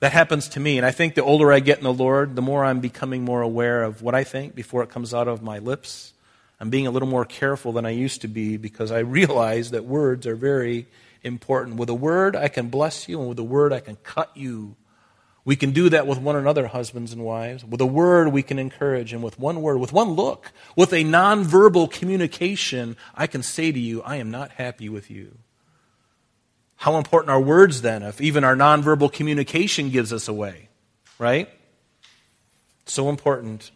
That 0.00 0.12
happens 0.12 0.48
to 0.50 0.60
me. 0.60 0.76
And 0.76 0.86
I 0.86 0.92
think 0.92 1.14
the 1.14 1.24
older 1.24 1.52
I 1.52 1.60
get 1.60 1.78
in 1.78 1.84
the 1.84 1.92
Lord, 1.92 2.36
the 2.36 2.42
more 2.42 2.64
I'm 2.64 2.80
becoming 2.80 3.24
more 3.24 3.42
aware 3.42 3.82
of 3.82 4.00
what 4.00 4.14
I 4.14 4.24
think 4.24 4.54
before 4.54 4.82
it 4.82 4.90
comes 4.90 5.12
out 5.12 5.26
of 5.26 5.42
my 5.42 5.58
lips. 5.58 6.12
I'm 6.60 6.70
being 6.70 6.86
a 6.86 6.90
little 6.90 7.08
more 7.08 7.24
careful 7.24 7.72
than 7.72 7.86
I 7.86 7.90
used 7.90 8.22
to 8.22 8.28
be 8.28 8.56
because 8.56 8.90
I 8.90 8.98
realize 9.00 9.70
that 9.72 9.84
words 9.84 10.26
are 10.26 10.36
very 10.36 10.86
important. 11.22 11.76
With 11.76 11.88
a 11.88 11.94
word, 11.94 12.34
I 12.36 12.48
can 12.48 12.68
bless 12.68 13.08
you, 13.08 13.20
and 13.20 13.28
with 13.28 13.38
a 13.38 13.44
word, 13.44 13.72
I 13.72 13.80
can 13.80 13.96
cut 13.96 14.36
you. 14.36 14.76
We 15.48 15.56
can 15.56 15.70
do 15.70 15.88
that 15.88 16.06
with 16.06 16.18
one 16.18 16.36
another, 16.36 16.66
husbands 16.66 17.14
and 17.14 17.24
wives. 17.24 17.64
With 17.64 17.80
a 17.80 17.86
word, 17.86 18.28
we 18.28 18.42
can 18.42 18.58
encourage, 18.58 19.14
and 19.14 19.22
with 19.22 19.38
one 19.38 19.62
word, 19.62 19.78
with 19.78 19.94
one 19.94 20.10
look, 20.10 20.52
with 20.76 20.92
a 20.92 21.02
nonverbal 21.02 21.90
communication, 21.90 22.98
I 23.14 23.28
can 23.28 23.42
say 23.42 23.72
to 23.72 23.78
you, 23.78 24.02
I 24.02 24.16
am 24.16 24.30
not 24.30 24.50
happy 24.50 24.90
with 24.90 25.10
you. 25.10 25.38
How 26.76 26.98
important 26.98 27.30
are 27.30 27.40
words 27.40 27.80
then 27.80 28.02
if 28.02 28.20
even 28.20 28.44
our 28.44 28.54
nonverbal 28.54 29.10
communication 29.10 29.88
gives 29.88 30.12
us 30.12 30.28
away? 30.28 30.68
Right? 31.18 31.48
So 32.84 33.08
important. 33.08 33.70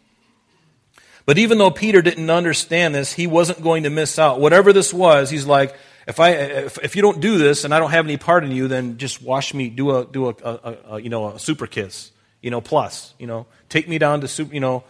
But 1.25 1.39
even 1.39 1.57
though 1.57 1.71
Peter 1.71 2.03
didn't 2.03 2.29
understand 2.29 2.93
this, 2.93 3.13
he 3.13 3.25
wasn't 3.25 3.63
going 3.63 3.81
to 3.81 3.89
miss 3.89 4.19
out. 4.19 4.39
Whatever 4.39 4.73
this 4.73 4.93
was, 4.93 5.31
he's 5.31 5.47
like, 5.47 5.75
if 6.07 6.19
I 6.19 6.29
if, 6.31 6.77
if 6.83 6.95
you 6.95 7.01
don't 7.01 7.21
do 7.21 7.37
this 7.37 7.63
and 7.63 7.73
I 7.73 7.79
don't 7.79 7.91
have 7.91 8.05
any 8.05 8.17
part 8.17 8.43
in 8.43 8.51
you, 8.51 8.67
then 8.67 8.97
just 8.97 9.21
wash 9.21 9.53
me, 9.53 9.69
do 9.69 9.95
a 9.95 10.05
do 10.05 10.29
a, 10.29 10.35
a, 10.43 10.77
a 10.95 10.99
you 11.01 11.09
know 11.09 11.29
a 11.29 11.39
super 11.39 11.67
kiss, 11.67 12.11
you 12.41 12.51
know, 12.51 12.61
plus, 12.61 13.13
you 13.17 13.27
know, 13.27 13.45
take 13.69 13.87
me 13.87 13.97
down 13.97 14.21
to 14.21 14.27
super, 14.27 14.53
you 14.53 14.59
know, 14.59 14.83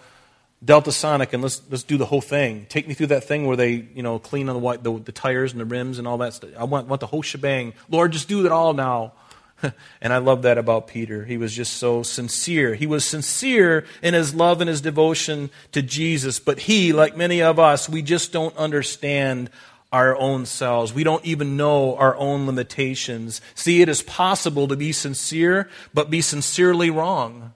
Delta 0.64 0.92
Sonic 0.92 1.34
and 1.34 1.44
let's 1.44 1.62
let's 1.70 1.84
do 1.84 1.98
the 1.98 2.06
whole 2.06 2.22
thing. 2.22 2.66
Take 2.70 2.88
me 2.88 2.94
through 2.94 3.08
that 3.08 3.26
thing 3.26 3.46
where 3.46 3.58
they 3.58 3.88
you 3.94 4.04
know 4.04 4.20
clean 4.20 4.50
on 4.50 4.56
the 4.56 4.62
white 4.62 4.84
the, 4.84 4.98
the 5.00 5.12
tires 5.12 5.52
and 5.52 5.62
the 5.62 5.66
rims 5.66 6.00
and 6.00 6.08
all 6.08 6.18
that 6.20 6.34
stuff. 6.34 6.52
I 6.58 6.64
want 6.64 6.88
want 6.88 7.00
the 7.00 7.08
whole 7.08 7.22
shebang. 7.22 7.74
Lord, 7.90 8.12
just 8.12 8.28
do 8.28 8.46
it 8.46 8.52
all 8.52 8.74
now. 8.74 9.14
and 10.02 10.12
I 10.12 10.18
love 10.18 10.42
that 10.44 10.58
about 10.58 10.88
Peter. 10.88 11.24
He 11.24 11.38
was 11.38 11.54
just 11.54 11.78
so 11.78 12.04
sincere. 12.04 12.76
He 12.76 12.88
was 12.88 13.06
sincere 13.06 13.86
in 14.02 14.14
his 14.14 14.36
love 14.36 14.62
and 14.62 14.70
his 14.70 14.82
devotion 14.82 15.50
to 15.72 15.82
Jesus, 15.82 16.40
but 16.40 16.60
he, 16.60 16.92
like 16.92 17.16
many 17.16 17.42
of 17.42 17.60
us, 17.60 17.88
we 17.88 18.02
just 18.02 18.34
don't 18.34 18.56
understand 18.58 19.50
our 19.94 20.18
own 20.18 20.46
selves. 20.48 20.92
We 20.92 21.04
don't 21.04 21.24
even 21.24 21.56
know 21.56 21.96
our 21.96 22.16
own 22.18 22.48
limitations. 22.48 23.40
See, 23.54 23.82
it 23.82 23.88
is 23.88 24.02
possible 24.02 24.68
to 24.68 24.76
be 24.76 24.92
sincere, 24.92 25.70
but 25.94 26.10
be 26.10 26.20
sincerely 26.20 26.90
wrong. 26.90 27.54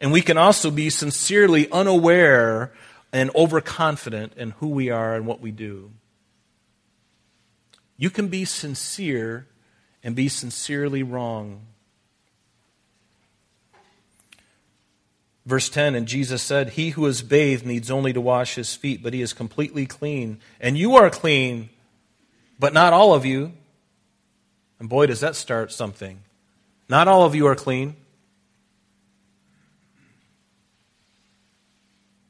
And 0.00 0.10
we 0.10 0.20
can 0.20 0.36
also 0.36 0.72
be 0.72 0.90
sincerely 0.90 1.70
unaware 1.70 2.72
and 3.12 3.30
overconfident 3.36 4.32
in 4.36 4.50
who 4.52 4.68
we 4.68 4.90
are 4.90 5.14
and 5.14 5.24
what 5.24 5.40
we 5.40 5.52
do. 5.52 5.92
You 7.96 8.10
can 8.10 8.26
be 8.26 8.44
sincere 8.44 9.46
and 10.02 10.16
be 10.16 10.28
sincerely 10.28 11.04
wrong. 11.04 11.66
Verse 15.44 15.68
10 15.68 15.94
And 15.94 16.06
Jesus 16.06 16.42
said, 16.42 16.70
He 16.70 16.90
who 16.90 17.06
is 17.06 17.22
bathed 17.22 17.66
needs 17.66 17.90
only 17.90 18.12
to 18.12 18.20
wash 18.20 18.54
his 18.54 18.74
feet, 18.74 19.02
but 19.02 19.14
he 19.14 19.22
is 19.22 19.32
completely 19.32 19.86
clean. 19.86 20.40
And 20.60 20.78
you 20.78 20.96
are 20.96 21.10
clean, 21.10 21.70
but 22.58 22.72
not 22.72 22.92
all 22.92 23.14
of 23.14 23.24
you. 23.24 23.52
And 24.78 24.88
boy, 24.88 25.06
does 25.06 25.20
that 25.20 25.36
start 25.36 25.72
something. 25.72 26.20
Not 26.88 27.08
all 27.08 27.24
of 27.24 27.34
you 27.34 27.46
are 27.46 27.54
clean. 27.54 27.96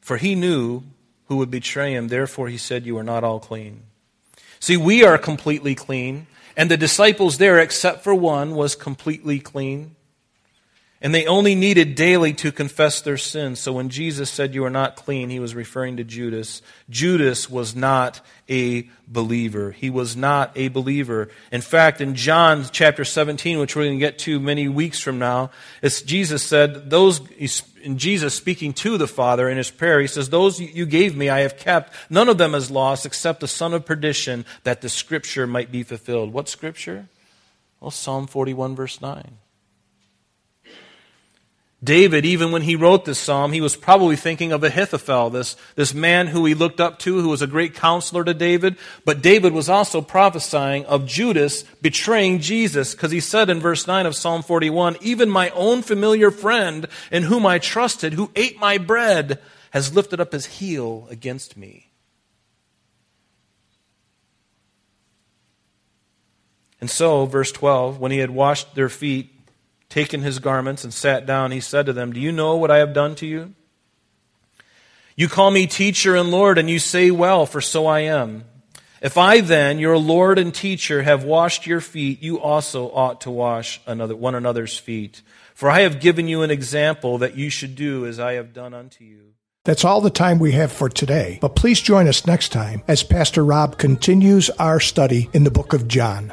For 0.01 0.17
he 0.17 0.35
knew 0.35 0.83
who 1.27 1.37
would 1.37 1.51
betray 1.51 1.95
him, 1.95 2.09
therefore 2.09 2.49
he 2.49 2.59
said, 2.59 2.85
You 2.85 2.99
are 2.99 3.05
not 3.05 3.25
all 3.25 3.41
clean. 3.41 3.85
See, 4.61 4.77
we 4.77 5.05
are 5.05 5.17
completely 5.19 5.75
clean, 5.75 6.27
and 6.57 6.71
the 6.71 6.77
disciples 6.77 7.39
there, 7.39 7.59
except 7.59 8.05
for 8.05 8.15
one, 8.15 8.55
was 8.55 8.75
completely 8.75 9.41
clean. 9.41 9.97
And 11.03 11.13
they 11.13 11.27
only 11.27 11.57
needed 11.57 11.97
daily 11.97 12.33
to 12.35 12.53
confess 12.53 13.01
their 13.01 13.17
sins. 13.17 13.59
So 13.59 13.73
when 13.73 13.89
Jesus 13.89 14.31
said, 14.31 14.55
You 14.55 14.65
are 14.65 14.71
not 14.71 14.95
clean, 14.95 15.31
he 15.31 15.41
was 15.41 15.53
referring 15.53 15.97
to 15.97 16.05
Judas. 16.05 16.63
Judas 16.89 17.51
was 17.51 17.75
not 17.75 18.21
a 18.49 18.89
believer. 19.09 19.73
He 19.73 19.91
was 19.91 20.17
not 20.17 20.53
a 20.55 20.69
believer. 20.69 21.29
In 21.51 21.61
fact, 21.61 22.01
in 22.01 22.15
John 22.15 22.65
chapter 22.71 23.05
17, 23.05 23.59
which 23.59 23.75
we're 23.75 23.83
going 23.83 23.99
to 23.99 24.07
get 24.07 24.21
to 24.21 24.39
many 24.39 24.69
weeks 24.69 25.01
from 25.01 25.19
now, 25.19 25.51
it's 25.83 26.03
Jesus 26.03 26.45
said, 26.45 26.89
Those, 26.89 27.21
in 27.83 27.99
Jesus 27.99 28.37
speaking 28.37 28.73
to 28.75 28.97
the 28.97 29.09
Father 29.09 29.49
in 29.49 29.57
his 29.57 29.73
prayer, 29.73 30.01
he 30.01 30.07
says, 30.07 30.31
Those 30.31 30.61
you 30.61 30.87
gave 30.87 31.17
me 31.17 31.29
I 31.29 31.41
have 31.41 31.57
kept. 31.57 31.93
None 32.11 32.29
of 32.29 32.39
them 32.39 32.55
is 32.55 32.71
lost 32.71 33.05
except 33.07 33.41
the 33.41 33.49
son 33.49 33.75
of 33.75 33.85
perdition, 33.85 34.45
that 34.63 34.83
the 34.83 34.89
scripture 34.89 35.49
might 35.49 35.73
be 35.73 35.83
fulfilled. 35.83 36.33
What 36.33 36.49
scripture? 36.49 37.09
Well, 37.81 37.91
Psalm 37.91 38.29
41, 38.29 38.77
verse 38.77 39.01
9. 39.01 39.39
David, 41.85 42.25
even 42.25 42.53
when 42.53 42.63
he 42.63 42.77
wrote 42.77 43.05
this 43.05 43.19
psalm, 43.19 43.53
he 43.53 43.61
was 43.61 43.75
probably 43.75 44.15
thinking 44.15 44.53
of 44.53 44.63
Ahithophel, 44.63 45.31
this, 45.31 45.57
this 45.75 45.93
man 45.93 46.29
who 46.29 46.45
he 46.45 46.55
looked 46.55 46.81
up 46.81 47.01
to, 47.01 47.21
who 47.21 47.29
was 47.29 47.43
a 47.43 47.47
great 47.49 47.75
counselor 47.75 48.23
to 48.23 48.35
David. 48.35 48.77
But 49.05 49.21
David 49.21 49.53
was 49.53 49.69
also 49.69 50.01
prophesying 50.01 50.85
of 50.87 51.07
Judas 51.07 51.65
betraying 51.83 52.39
Jesus, 52.39 52.95
because 52.95 53.11
he 53.11 53.19
said 53.19 53.51
in 53.51 53.59
verse 53.59 53.89
9 53.89 54.07
of 54.07 54.15
Psalm 54.15 54.43
41, 54.43 54.97
Even 55.01 55.29
my 55.29 55.51
own 55.51 55.83
familiar 55.83 56.31
friend, 56.31 56.87
in 57.11 57.25
whom 57.25 57.45
I 57.45 57.59
trusted, 57.59 58.13
who 58.13 58.31
ate 58.37 58.61
my 58.61 58.79
bread, 58.79 59.41
has 59.71 59.93
lifted 59.93 60.21
up 60.21 60.33
his 60.33 60.47
heel 60.47 61.09
against 61.11 61.57
me. 61.57 61.89
And 66.81 66.91
so, 66.91 67.27
verse 67.27 67.51
12, 67.51 67.99
when 67.99 68.13
he 68.13 68.19
had 68.19 68.31
washed 68.31 68.75
their 68.75 68.89
feet, 68.89 69.32
taken 69.93 70.23
his 70.23 70.39
garments 70.39 70.85
and 70.85 70.93
sat 70.93 71.27
down, 71.27 71.53
he 71.53 71.61
said 71.61 71.85
to 71.87 71.93
them, 71.93 72.13
Do 72.13 72.21
you 72.21 72.33
know 72.33 72.57
what 72.57 72.71
I 72.71 72.79
have 72.79 72.95
done 72.95 73.15
to 73.17 73.27
you? 73.27 73.55
You 75.15 75.29
call 75.29 75.51
me 75.51 75.67
teacher 75.67 76.17
and 76.17 76.31
Lord, 76.31 76.57
and 76.57 76.71
you 76.71 76.79
say, 76.79 77.11
Well, 77.11 77.45
for 77.45 77.61
so 77.61 77.87
I 77.87 78.01
am. 78.01 78.45
If 79.03 79.19
I 79.19 79.43
then, 79.43 79.79
your 79.79 79.99
Lord 79.99 80.39
and 80.39 80.55
teacher, 80.55 81.03
have 81.03 81.25
washed 81.25 81.67
your 81.67 81.81
feet, 81.81 82.23
you 82.23 82.41
also 82.41 82.91
ought 82.91 83.21
to 83.23 83.31
wash 83.31 83.81
another, 83.87 84.17
one 84.17 84.35
another's 84.35 84.79
feet. 84.79 85.21
For 85.55 85.69
I 85.69 85.81
have 85.81 86.01
given 86.01 86.27
you 86.27 86.41
an 86.43 86.51
example 86.51 87.19
that 87.19 87.37
you 87.37 87.51
should 87.51 87.75
do 87.75 88.07
as 88.07 88.19
I 88.19 88.35
have 88.35 88.55
done 88.55 88.73
unto 88.73 89.05
you. 89.05 89.35
That's 89.65 89.85
all 89.85 90.01
the 90.01 90.11
time 90.11 90.39
we 90.39 90.53
have 90.53 90.73
for 90.73 90.89
today, 90.89 91.39
but 91.41 91.55
please 91.55 91.81
join 91.81 92.09
us 92.09 92.27
next 92.27 92.49
time 92.49 92.83
as 92.89 93.03
Pastor 93.03 93.45
Rob 93.45 93.77
continues 93.77 94.49
our 94.51 94.81
study 94.81 95.29
in 95.33 95.45
the 95.45 95.51
book 95.51 95.73
of 95.73 95.87
John. 95.87 96.33